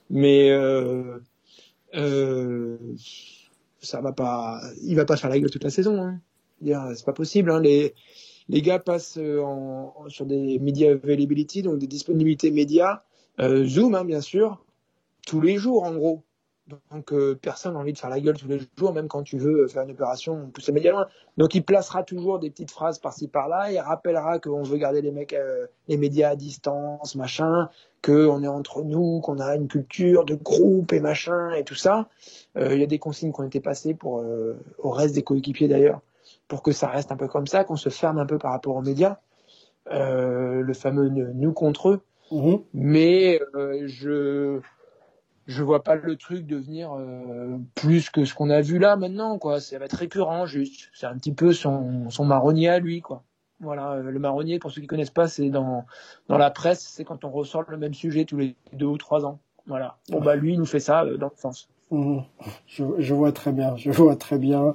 [0.10, 1.20] Mais euh,
[1.96, 2.78] euh,
[3.82, 6.02] ça va pas, il va pas faire la gueule toute la saison.
[6.02, 6.22] Hein.
[6.96, 7.52] C'est pas possible.
[7.52, 7.60] Hein.
[7.60, 7.94] Les,
[8.50, 13.04] les gars passent euh, en, sur des media availability, donc des disponibilités médias,
[13.40, 14.64] euh, Zoom hein, bien sûr,
[15.26, 16.24] tous les jours en gros.
[16.92, 19.38] Donc euh, personne n'a envie de faire la gueule tous les jours, même quand tu
[19.38, 21.08] veux faire une opération, pousser les médias loin.
[21.38, 25.12] Donc il placera toujours des petites phrases par-ci par-là, il rappellera qu'on veut garder les
[25.12, 27.70] mecs, euh, les médias à distance, machin,
[28.04, 32.10] qu'on est entre nous, qu'on a une culture de groupe et machin et tout ça.
[32.58, 34.24] Euh, il y a des consignes qui ont été passées pour
[34.78, 36.02] au reste des coéquipiers d'ailleurs,
[36.50, 38.76] pour que ça reste un peu comme ça, qu'on se ferme un peu par rapport
[38.76, 39.18] aux médias.
[39.90, 42.02] le fameux nous contre eux.
[42.30, 42.56] Mmh.
[42.74, 43.40] Mais
[43.86, 44.60] je
[45.48, 49.40] je vois pas le truc devenir euh, plus que ce qu'on a vu là maintenant
[49.40, 49.60] quoi.
[49.60, 50.90] Ça va être récurrent juste.
[50.94, 53.24] C'est un petit peu son, son marronnier à lui quoi.
[53.60, 55.86] Voilà euh, le marronnier pour ceux qui connaissent pas c'est dans
[56.28, 59.26] dans la presse c'est quand on ressort le même sujet tous les deux ou trois
[59.26, 59.40] ans.
[59.66, 59.98] Voilà.
[60.10, 62.18] Bon bah lui il nous fait ça euh, dans le sens Mmh.
[62.68, 64.74] Je, vois très bien, je vois très bien.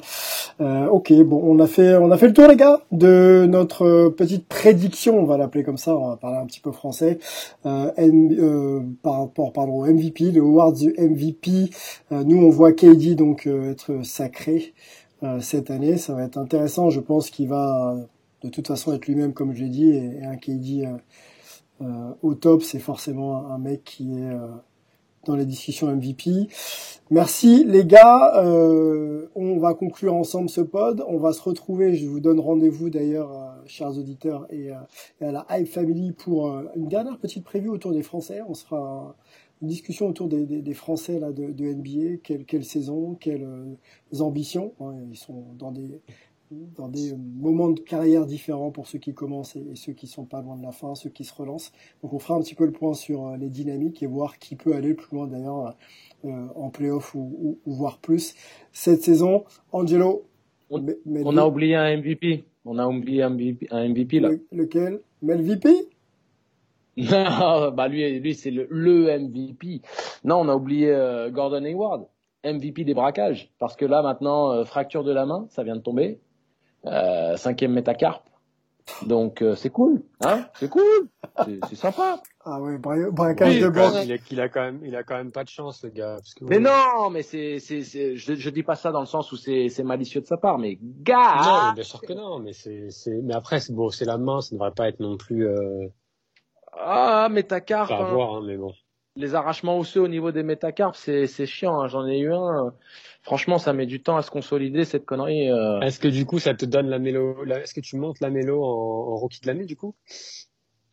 [0.63, 4.09] Euh, ok, bon, on a fait, on a fait le tour, les gars, de notre
[4.09, 7.19] petite prédiction, on va l'appeler comme ça, on va parler un petit peu français,
[7.67, 11.71] euh, euh, par rapport, pardon, au MVP, le award du MVP.
[12.13, 14.73] Euh, nous, on voit KD donc euh, être sacré
[15.41, 16.91] cette année, ça va être intéressant.
[16.91, 17.95] Je pense qu'il va,
[18.43, 20.89] de toute façon, être lui-même, comme je l'ai dit, et, et un KD
[22.23, 24.31] au top, c'est forcément un mec qui est
[25.27, 26.49] dans les discussions MVP.
[27.11, 31.05] Merci les gars, euh, on va conclure ensemble ce pod.
[31.07, 34.77] On va se retrouver, je vous donne rendez-vous d'ailleurs, euh, chers auditeurs et, euh,
[35.21, 38.41] et, à la Hype Family pour euh, une dernière petite prévue autour des Français.
[38.49, 39.15] On se fera
[39.61, 43.47] une discussion autour des, des, des Français là de, de NBA, quelle, quelle saison, quelles
[44.19, 44.73] ambitions.
[45.11, 46.01] ils sont dans des
[46.77, 50.43] dans des moments de carrière différents pour ceux qui commencent et, ceux qui sont pas
[50.43, 51.73] loin de la fin, ceux qui se relancent.
[52.03, 54.57] Donc on fera un petit peu le point sur euh, les dynamiques et voir qui
[54.57, 55.77] peut aller plus loin d'ailleurs
[56.25, 58.35] euh, en playoff ou, ou, voir plus
[58.73, 59.45] cette saison.
[59.73, 60.25] Angelo,
[60.71, 62.45] on, on a oublié un MVP.
[62.65, 64.31] On a oublié un MVP, un MVP là.
[64.31, 65.01] Le, lequel?
[65.21, 65.69] Mel VP
[66.97, 69.83] Non, bah lui, lui c'est le, le MVP.
[70.25, 72.07] Non, on a oublié euh, Gordon Hayward.
[72.45, 75.81] MVP des braquages, parce que là maintenant, euh, fracture de la main, ça vient de
[75.81, 76.19] tomber.
[76.87, 78.25] Euh, cinquième métacarpe.
[79.07, 81.09] Donc euh, c'est cool, hein C'est cool,
[81.69, 82.21] c'est sympa.
[82.45, 83.95] Ah ouais, braquage de banque.
[84.05, 86.17] Il a, il a, quand même, il a quand même pas de chance, le gars.
[86.17, 89.31] Parce que, mais non, mais c'est, c'est, je, je dis pas ça dans le sens
[89.31, 91.37] où c'est, c'est malicieux de sa part, mais gars.
[91.45, 94.41] Non, bien sûr que non, mais c'est, c'est, mais après, c'est bon, c'est la main,
[94.41, 95.47] ça ne devrait pas être non plus.
[95.47, 95.87] Euh...
[96.73, 97.89] Ah, métacarpe.
[97.89, 98.13] Pas à hein.
[98.13, 98.73] voir, hein, mais bon
[99.17, 101.81] les arrachements osseux au niveau des métacarpes, c'est, c'est chiant.
[101.81, 101.89] Hein.
[101.89, 102.73] J'en ai eu un.
[103.23, 105.51] Franchement, ça met du temps à se consolider cette connerie.
[105.51, 105.81] Euh...
[105.81, 107.61] Est-ce que du coup, ça te donne la mélo la...
[107.61, 109.95] Est-ce que tu montes la mélo en, en rookie de l'année du coup?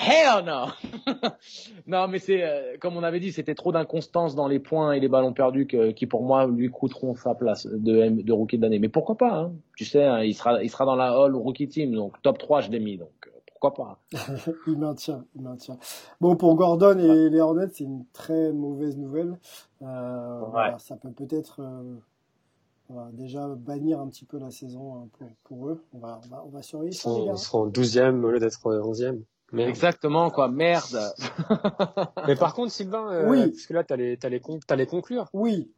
[0.00, 0.68] Hell no
[1.86, 5.00] Non, mais c'est euh, comme on avait dit, c'était trop d'inconstance dans les points et
[5.00, 8.62] les ballons perdus que, qui pour moi lui coûteront sa place de, de rookie de
[8.62, 8.78] l'année.
[8.78, 9.52] Mais pourquoi pas hein?
[9.76, 12.62] Tu sais, hein, il sera il sera dans la All Rookie Team, donc top 3
[12.62, 12.96] je l'ai mis.
[12.96, 13.10] Donc
[13.60, 13.98] pourquoi pas
[14.66, 15.78] Il maintient, il maintient.
[16.20, 19.38] Bon, pour Gordon et les Hornets, c'est une très mauvaise nouvelle.
[19.82, 20.74] Euh, ouais.
[20.78, 25.84] ça peut peut-être euh, déjà bannir un petit peu la saison hein, pour, pour eux.
[25.92, 27.10] On va, on va, on va surveiller ça.
[27.10, 29.22] Ils seront 12e au lieu d'être 11e.
[29.50, 29.70] Merde.
[29.70, 31.14] Exactement, quoi, merde.
[32.26, 33.50] Mais par contre, Sylvain, euh, oui.
[33.50, 35.26] parce que là, t'as les, t'as les, t'as les conclure.
[35.32, 35.72] Oui.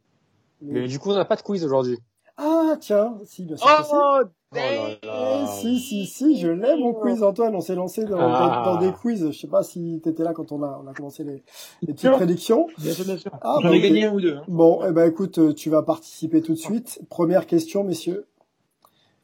[0.61, 0.81] Mais...
[0.81, 1.97] Mais du coup, on n'a pas de quiz aujourd'hui.
[2.35, 3.67] Ah, tiens, si, bien sûr.
[3.93, 4.23] Oh,
[4.53, 5.43] Oh là là.
[5.43, 7.55] Eh, si, si, si, je l'ai mon quiz, Antoine.
[7.55, 8.63] On s'est lancé dans, Ah.
[8.65, 9.25] dans des quiz.
[9.31, 11.41] Je sais pas si t'étais là quand on a, on a commencé les,
[11.81, 12.67] les petites prédictions.
[12.77, 13.31] Bien sûr, bien sûr.
[13.41, 14.35] Ah, J'en ai gagné un ou deux.
[14.37, 14.43] hein.
[14.49, 16.99] Bon, eh ben écoute, euh, tu vas participer tout de suite.
[17.09, 18.27] Première question, messieurs.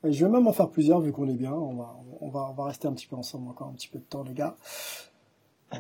[0.05, 1.51] Et je vais même en faire plusieurs vu qu'on est bien.
[1.53, 3.99] On va, on va, on va rester un petit peu ensemble encore un petit peu
[3.99, 4.55] de temps, les gars.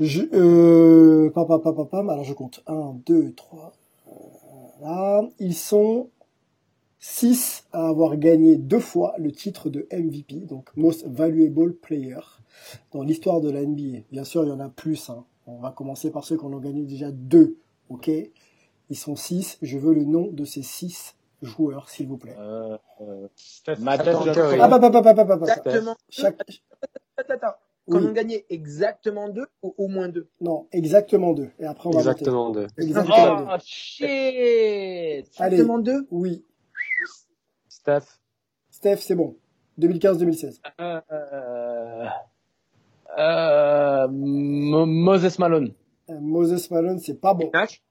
[0.01, 2.09] Je, euh, pam, pam, pam, pam, pam.
[2.09, 2.61] Alors je compte.
[2.67, 3.71] 1, 2, 3.
[4.81, 6.09] Là, ils sont
[7.09, 12.19] 6 à avoir gagné deux fois le titre de MVP, donc Most Valuable Player,
[12.91, 13.99] dans l'histoire de la NBA.
[14.11, 15.09] Bien sûr, il y en a plus.
[15.09, 15.23] hein.
[15.45, 17.55] On va commencer par ceux qui en ont gagné déjà deux.
[17.87, 18.11] Ok?
[18.89, 19.57] Ils sont 6.
[19.61, 22.35] Je veux le nom de ces 6 joueurs, s'il vous plaît.
[22.37, 23.27] Euh, euh.
[23.67, 23.75] Ah,
[24.67, 25.37] bah, bah, bah, bah, bah, bah.
[25.43, 25.95] Exactement.
[26.09, 26.35] Chaque...
[27.17, 27.47] Attends.
[27.89, 28.05] Quand Oui.
[28.09, 30.27] on gagnait exactement deux ou au moins deux?
[30.41, 31.47] Non, exactement deux.
[31.57, 32.61] Et après, on va Exactement deux.
[32.63, 32.73] monter.
[32.83, 33.45] Exactement deux.
[33.49, 34.03] Oh, shit!
[34.03, 35.23] Allez.
[35.29, 36.05] Exactement deux?
[36.11, 36.43] Oui.
[37.87, 38.19] Steph.
[38.69, 39.35] Steph, c'est bon.
[39.79, 40.59] 2015-2016.
[40.81, 42.05] Euh, euh,
[43.17, 45.71] euh, Mo- Moses Malone.
[46.09, 47.49] Moses Malone, c'est pas bon.
[47.53, 47.81] Nash?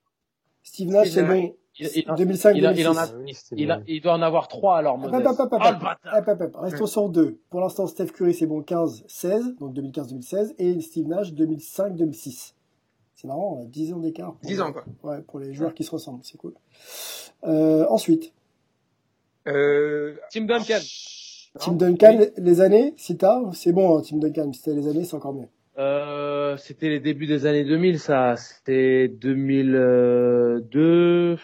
[0.62, 1.54] Steve Nash, c'est bon.
[1.78, 2.58] Il, il- 2005-2006.
[2.58, 3.08] il a- il en a- Ah
[3.56, 3.84] il, a- bon.
[3.86, 5.14] il doit en avoir trois alors, Hop, Moses.
[5.26, 5.60] hop, hop, hop, hop.
[5.62, 5.98] le bâtard.
[6.18, 6.56] Hop, hop, hop.
[6.62, 7.38] Restons sur deux.
[7.50, 12.54] Pour l'instant, Steph Curry, c'est bon 15-16, donc 2015-2016, et Steve Nash, 2005-2006.
[13.14, 14.32] C'est marrant, on a 10 ans d'écart.
[14.34, 14.84] pour 10 les- ans, quoi.
[15.02, 16.52] Ouais, pour les joueurs qui se ressemblent, c'est cool.
[17.44, 18.32] Euh, ensuite,
[19.46, 20.78] Euh, Tim Duncan.
[21.58, 24.86] Tim Duncan, les- les années, si t'as, c'est bon, hein, Tim Duncan, si t'as les
[24.88, 25.48] années, c'est encore mieux.
[25.78, 28.34] Euh, c'était les débuts des années 2000, ça.
[28.36, 31.36] C'était 2002,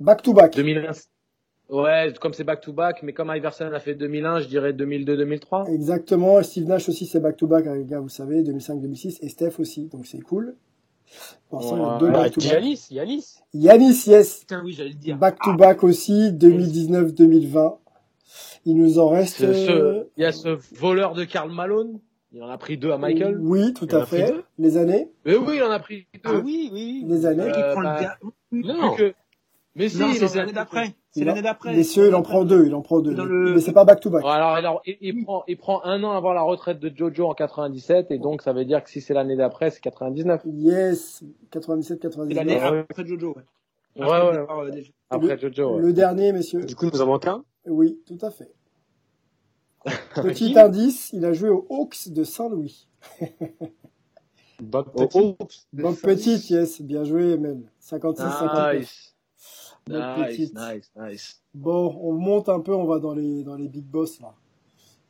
[0.00, 0.54] Back to back.
[0.54, 0.90] 2001.
[1.68, 5.68] Ouais, comme c'est back to back, mais comme Iverson a fait 2001, je dirais 2002-2003.
[5.72, 9.58] Exactement, Steve Nash aussi, c'est back to back, les gars, vous savez, 2005-2006, et Steph
[9.58, 10.54] aussi, donc c'est cool.
[11.52, 11.98] Ouais.
[12.00, 12.52] deux Ah, back to back.
[12.52, 13.36] Yanis, Yanis.
[13.54, 14.40] Yanis, yes.
[14.40, 15.16] Putain, oui, j'allais le dire.
[15.16, 17.78] Back to back aussi, 2019-2020.
[18.64, 19.42] Il nous en reste.
[19.42, 22.00] Euh, Il y a ce voleur de Karl Malone.
[22.32, 23.38] Il en a pris deux à Michael.
[23.40, 24.34] Oui, tout Il à fait.
[24.58, 25.08] Les années.
[25.24, 26.20] Mais oui, il en a pris deux.
[26.24, 27.04] Ah oui, oui.
[27.06, 27.44] Les années.
[27.44, 28.16] Euh, prend bah,
[28.52, 28.94] Non.
[28.94, 29.14] Plus que-
[29.78, 30.94] Mais si, c'est l'année d'après.
[31.10, 31.74] C'est Il l'année en- d'après.
[31.76, 33.12] Messieurs, il en prend deux, il en prend deux.
[33.14, 34.24] Le- Mais c'est pas back to back.
[34.24, 37.34] Alors, alors, il, il prend, il prend un an avant la retraite de Jojo en
[37.34, 40.42] 97, et donc ça veut dire que si c'est l'année d'après, c'est 99.
[40.46, 42.36] Yes, 97, C'est 99.
[42.36, 43.42] l'année après Jojo, ouais.
[44.02, 44.46] Ouais, Après ouais.
[44.66, 45.82] euh, des- Après Jojo, ouais.
[45.82, 46.64] Le dernier, messieurs.
[46.64, 47.44] Du coup, il nous en manque un.
[47.66, 48.50] Oui, tout à fait.
[50.16, 52.88] Petit indice, il a joué aux Hawks de Saint-Louis.
[54.60, 55.36] Bob Petit.
[55.72, 57.60] Bob Petit, yes, bien joué, Mel.
[57.80, 58.78] 56-59.
[58.78, 59.15] Nice.
[59.88, 61.42] Nice, nice, nice.
[61.54, 64.34] Bon, on monte un peu, on va dans les, dans les big boss là.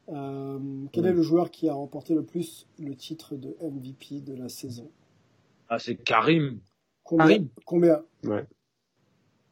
[0.08, 0.58] Euh,
[0.92, 4.48] quel est le joueur qui a remporté le plus le titre de MVP de la
[4.48, 4.90] saison?
[5.68, 6.60] Ah, c'est Karim.
[7.02, 7.48] Combien Karim.
[7.64, 8.02] Combien?
[8.24, 8.46] Ouais.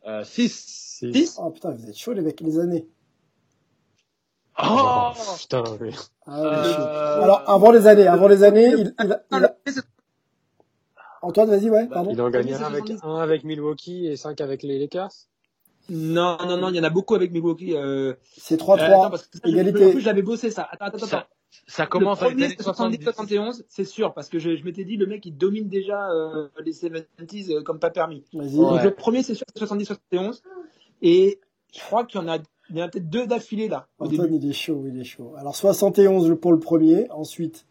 [0.07, 0.53] Euh, 6.
[0.53, 1.13] Six.
[1.13, 1.39] Six?
[1.41, 2.87] Oh putain, vous êtes chaud les mecs, les années.
[4.63, 5.11] Oh!
[5.39, 5.91] Putain, oui.
[6.27, 6.41] Ah.
[6.41, 9.83] Euh, Alors, avant les années, avant les années, il, il, il a- le- c'est-
[11.25, 12.11] Antoine, vas-y, ouais, Bah, pardon.
[12.13, 13.01] Il en gagne un avec, 70.
[13.03, 15.11] un avec Milwaukee et cinq avec les Lakers.
[15.91, 17.75] Non, non, non, il y en a beaucoup avec Milwaukee.
[17.75, 18.15] Euh...
[18.39, 18.81] C'est euh, 3-3.
[18.81, 19.87] attends, parce que ça, je- égalité.
[19.87, 20.67] En plus, j'avais bossé ça.
[20.71, 21.27] Attends, attends, attends.
[21.67, 22.99] ça, commence le avec premier, 70.
[23.05, 26.49] 70-71, c'est sûr, parce que je, je m'étais dit, le mec, il domine déjà euh,
[26.65, 28.25] les 70s euh, comme pas permis.
[28.33, 28.49] Ouais.
[28.49, 30.41] Donc le premier, c'est sûr, 70-71.
[31.03, 31.39] Et
[31.75, 32.39] je crois qu'il y en a,
[32.71, 35.35] il y en a peut-être deux d'affilée là, Antoine, il est chaud, il est chaud.
[35.37, 37.11] Alors, 71 pour le premier.
[37.11, 37.67] Ensuite,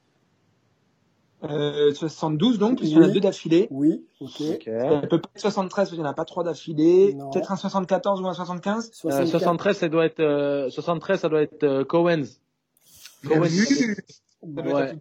[1.49, 3.67] Euh, 72 donc, puisqu'il y en a deux d'affilée.
[3.69, 4.31] oui, ok.
[4.65, 7.17] Ça peut pas être 73, parce qu'il n'y en a pas trois d'affilée.
[7.33, 8.87] Peut-être un 74 ou un 75.
[8.87, 9.27] Euh, 64.
[9.27, 12.39] 73, ça doit être, euh, 73, ça doit être euh, Cohen's.
[13.25, 13.39] Cohen.
[13.41, 13.97] Bienvenue.
[14.41, 14.95] Ouais.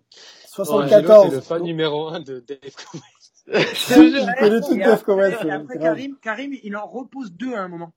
[0.47, 1.40] C'est le 74.
[1.40, 3.03] fan numéro un de Dave Cowens.
[3.47, 5.51] Je connais tout Dave après, Cowens.
[5.51, 5.78] après.
[5.78, 7.93] Karim, Karim, il en repose deux à un moment.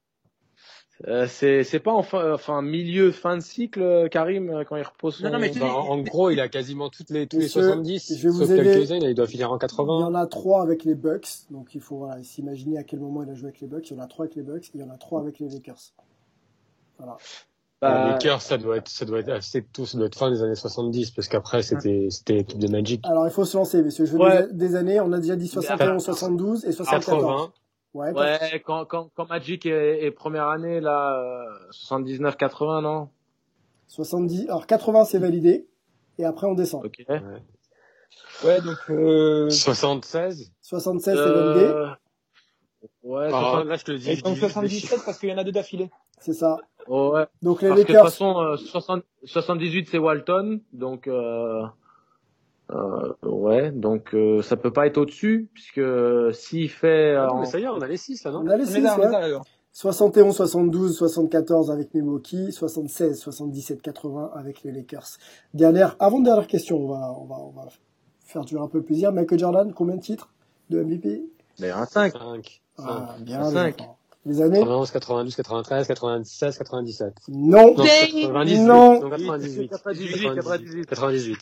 [1.08, 4.84] Euh, c'est, c'est pas enfin, enfin, milieu, fin de cycle, euh, Karim, euh, quand il
[4.84, 5.26] repose son...
[5.26, 7.44] Non, non, mais tu- Bah, en en gros, il a quasiment toutes les, tous les
[7.44, 8.18] Monsieur, 70.
[8.18, 8.64] je vais vous sauf aider.
[8.64, 9.94] quelques-uns, il doit finir en Il y 80.
[10.06, 13.30] en a trois avec les Bucks, donc il faut voilà, s'imaginer à quel moment il
[13.30, 13.90] a joué avec les Bucks.
[13.92, 15.38] Il y en a trois avec les Bucks, et il y en a trois avec
[15.40, 15.92] les Lakers.
[16.98, 17.18] Voilà.
[17.82, 20.32] Bah, les Lakers, ça doit être, ça doit être assez tôt, ça doit être fin
[20.32, 23.02] des années 70, parce qu'après, c'était, c'était l'équipe de Magic.
[23.04, 24.06] Alors il faut se lancer, messieurs.
[24.06, 24.48] Je veux Ouais.
[24.48, 25.02] des, des années.
[25.02, 27.22] On a déjà dit 71, 72 et 74.
[27.22, 27.52] 80.
[27.96, 28.12] Ouais.
[28.12, 33.10] ouais, quand, quand, quand Magic est, est première année, là, euh, 79-80, non?
[33.88, 34.46] 70.
[34.50, 35.68] Alors 80 c'est validé.
[36.20, 36.86] Et après on descend.
[36.86, 37.04] Ok.
[38.44, 40.52] Ouais, donc, euh, 76.
[40.62, 41.66] 76 c'est validé.
[41.66, 41.88] Euh,
[43.04, 44.12] Ouais, Ah, 60 là, je te le dis.
[44.12, 45.90] et donc dis juste des 77 parce qu'il y en a deux d'affilée.
[46.20, 46.58] C'est ça.
[46.88, 47.26] oh, ouais.
[47.44, 48.06] Donc les Parce que de toute Lakers.
[48.12, 51.62] façon, euh, 60 78 c'est Walton, donc euh,
[52.72, 57.34] euh, ouais, donc euh, ça peut pas être au-dessus puisque euh, s'il fait euh, Ah
[57.34, 58.68] non, mais ça y est, on a les 6 là, non On a les On
[58.68, 59.12] est 6, là, on est ouais.
[59.12, 59.46] là, alors.
[59.72, 65.18] 71, 72, 74 avec Milwaukee, 76, 77, 80 avec les Lakers.
[65.54, 67.68] Dernière, avant dernière question, on va, on va, on va
[68.22, 69.12] faire durer un peu le plaisir.
[69.12, 70.30] Michael Jordan, combien de titres
[70.70, 71.26] de MVP?
[71.60, 72.14] D'ailleurs, un 5.
[72.14, 72.62] 5.
[72.78, 73.74] Ah, bien, Un
[74.26, 74.60] les années?
[74.60, 77.14] 91, 92, 93, 96, 97.
[77.30, 77.76] Non.
[77.76, 78.60] Non, 98.
[78.60, 79.02] Non.
[79.02, 79.70] Non, 98.
[79.70, 80.86] 98, 98.
[80.88, 81.38] 98.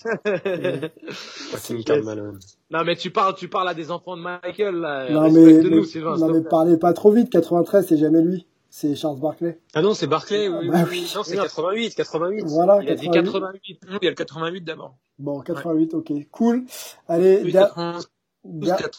[1.14, 2.40] Fucking Karl Malone.
[2.72, 5.10] Non, mais tu parles, tu parles à des enfants de Michael, là.
[5.10, 7.30] Non, mais, mais- Sylvain, non, mais parlez pas trop vite.
[7.30, 8.46] 93, c'est jamais lui.
[8.70, 9.60] C'est Charles Barkley.
[9.76, 11.12] Ah non, c'est Barclay, oui, bah oui, oui.
[11.16, 12.44] Non, c'est 88, 88.
[12.48, 13.32] Voilà, Il a dit 88.
[13.32, 13.80] 88.
[13.92, 14.96] Non, il y a le 88 d'abord.
[15.20, 16.12] Bon, 88, ok.
[16.32, 16.64] Cool.
[17.08, 18.08] Allez, Oui, der- 92,
[18.44, 18.90] der-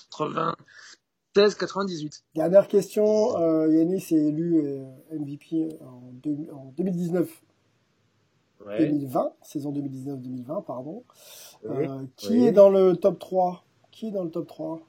[1.35, 2.25] 96, 98.
[2.37, 3.37] dernière question.
[3.39, 7.29] Euh, Yanis est élu euh, MVP en, deux- en 2019.
[8.67, 11.03] 2020, saison 2019-2020, pardon.
[11.69, 11.87] Oui.
[11.87, 12.47] Euh, qui Oui.
[12.47, 14.81] est dans le top 3 Qui est dans le top 3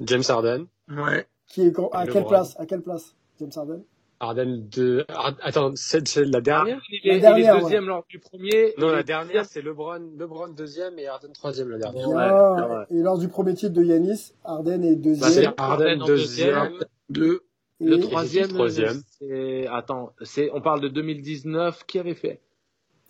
[0.00, 0.66] James Harden.
[0.90, 1.26] Ouais.
[1.46, 3.82] Qui est à Le quelle place À quelle place James Harden?
[4.18, 6.80] De, Hard- attends, c'est c'est la dernière?
[6.90, 8.72] Il La est, il est dernière, deuxième lors du premier.
[8.78, 12.08] Non, la dernière, c'est LeBron, LeBron deuxième et Harden troisième, la dernière.
[12.08, 12.84] Ouais, ouais.
[12.98, 15.30] Et lors du premier titre de Yanis, Harden est Bah, deuxième.
[15.30, 16.72] c'est Harden Harden en deuxième.
[17.10, 17.42] Deux.
[17.80, 19.02] et Le troisième, troisième.
[19.18, 22.40] c'est, attends, c'est, on parle de 2019, qui avait fait?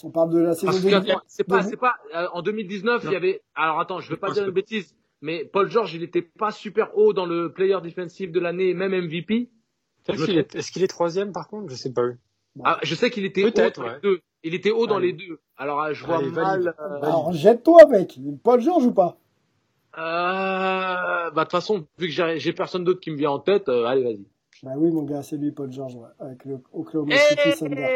[0.03, 1.11] on parle de la saison Parce que, 2000.
[1.13, 4.17] attends, c'est pas, c'est pas, euh, en 2019, il y avait, alors attends, je veux
[4.19, 7.51] pas dire que- une bêtise, mais Paul George, il était pas super haut dans le
[7.53, 9.49] player defensive de l'année, même MVP.
[10.09, 11.71] Est-ce qu'il est, troisième, par contre?
[11.71, 12.03] Je sais pas.
[12.65, 13.95] Ah, je sais qu'il était haut dans ouais.
[13.95, 14.21] les deux.
[14.43, 15.13] Il était haut dans Allez.
[15.13, 15.41] les deux.
[15.57, 18.19] Alors, euh, je vois Allez, mal, euh, Alors jette-toi, mec.
[18.43, 19.19] Paul George ou pas?
[19.99, 23.69] Euh, bah, de toute façon, vu que j'ai personne d'autre qui me vient en tête,
[23.69, 24.27] euh, allez, vas-y.
[24.63, 27.87] Bah oui, mon gars, c'est lui, Paul George, ouais, avec le Oklahoma Eh City Thunder.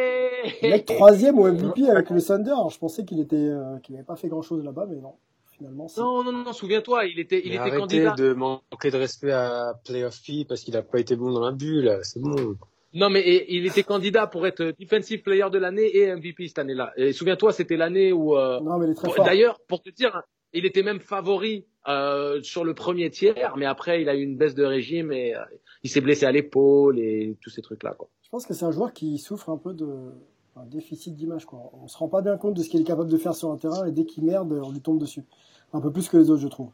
[0.63, 2.51] Le mec troisième au MVP avec le Thunder.
[2.51, 5.15] Alors, je pensais qu'il était, euh, qu'il n'avait pas fait grand chose là-bas, mais non.
[5.61, 5.87] Finalement.
[5.99, 8.15] Non, non, non, souviens-toi, il était, il Mais était arrêtez candidat.
[8.17, 11.53] de manquer de respect à Playoff P parce qu'il a pas été bon dans la
[11.53, 12.57] bulle, c'est bon.
[12.95, 16.59] Non, mais et- il était candidat pour être defensive player de l'année et MVP cette
[16.61, 16.93] année-là.
[16.97, 19.25] Et souviens-toi, c'était l'année où, euh, Non, mais il est très pour- fort.
[19.27, 20.23] d'ailleurs, pour te dire,
[20.55, 24.37] il était même favori euh, sur le premier tiers, mais après, il a eu une
[24.37, 25.41] baisse de régime et euh,
[25.83, 28.09] il s'est blessé à l'épaule et tous ces trucs-là, quoi.
[28.23, 29.87] Je pense que c'est un joueur qui souffre un peu de
[30.57, 31.47] un déficit d'image.
[31.47, 31.61] Quoi.
[31.81, 33.57] On se rend pas bien compte de ce qu'il est capable de faire sur un
[33.57, 35.23] terrain et dès qu'il merde, on lui tombe dessus.
[35.73, 36.71] Un peu plus que les autres, je trouve.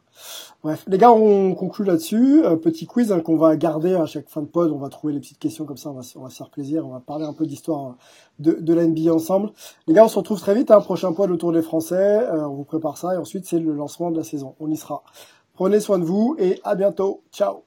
[0.63, 2.43] Bref, les gars, on conclut là-dessus.
[2.43, 4.71] Euh, petit quiz hein, qu'on va garder à chaque fin de pod.
[4.71, 5.91] On va trouver les petites questions comme ça.
[5.91, 6.85] On va, on se faire plaisir.
[6.85, 7.95] On va parler un peu d'histoire
[8.39, 9.51] de, de la ensemble.
[9.85, 10.71] Les gars, on se retrouve très vite.
[10.71, 11.95] Hein, prochain pod autour des Français.
[11.95, 14.55] Euh, on vous prépare ça et ensuite c'est le lancement de la saison.
[14.59, 15.03] On y sera.
[15.53, 17.21] Prenez soin de vous et à bientôt.
[17.31, 17.63] Ciao.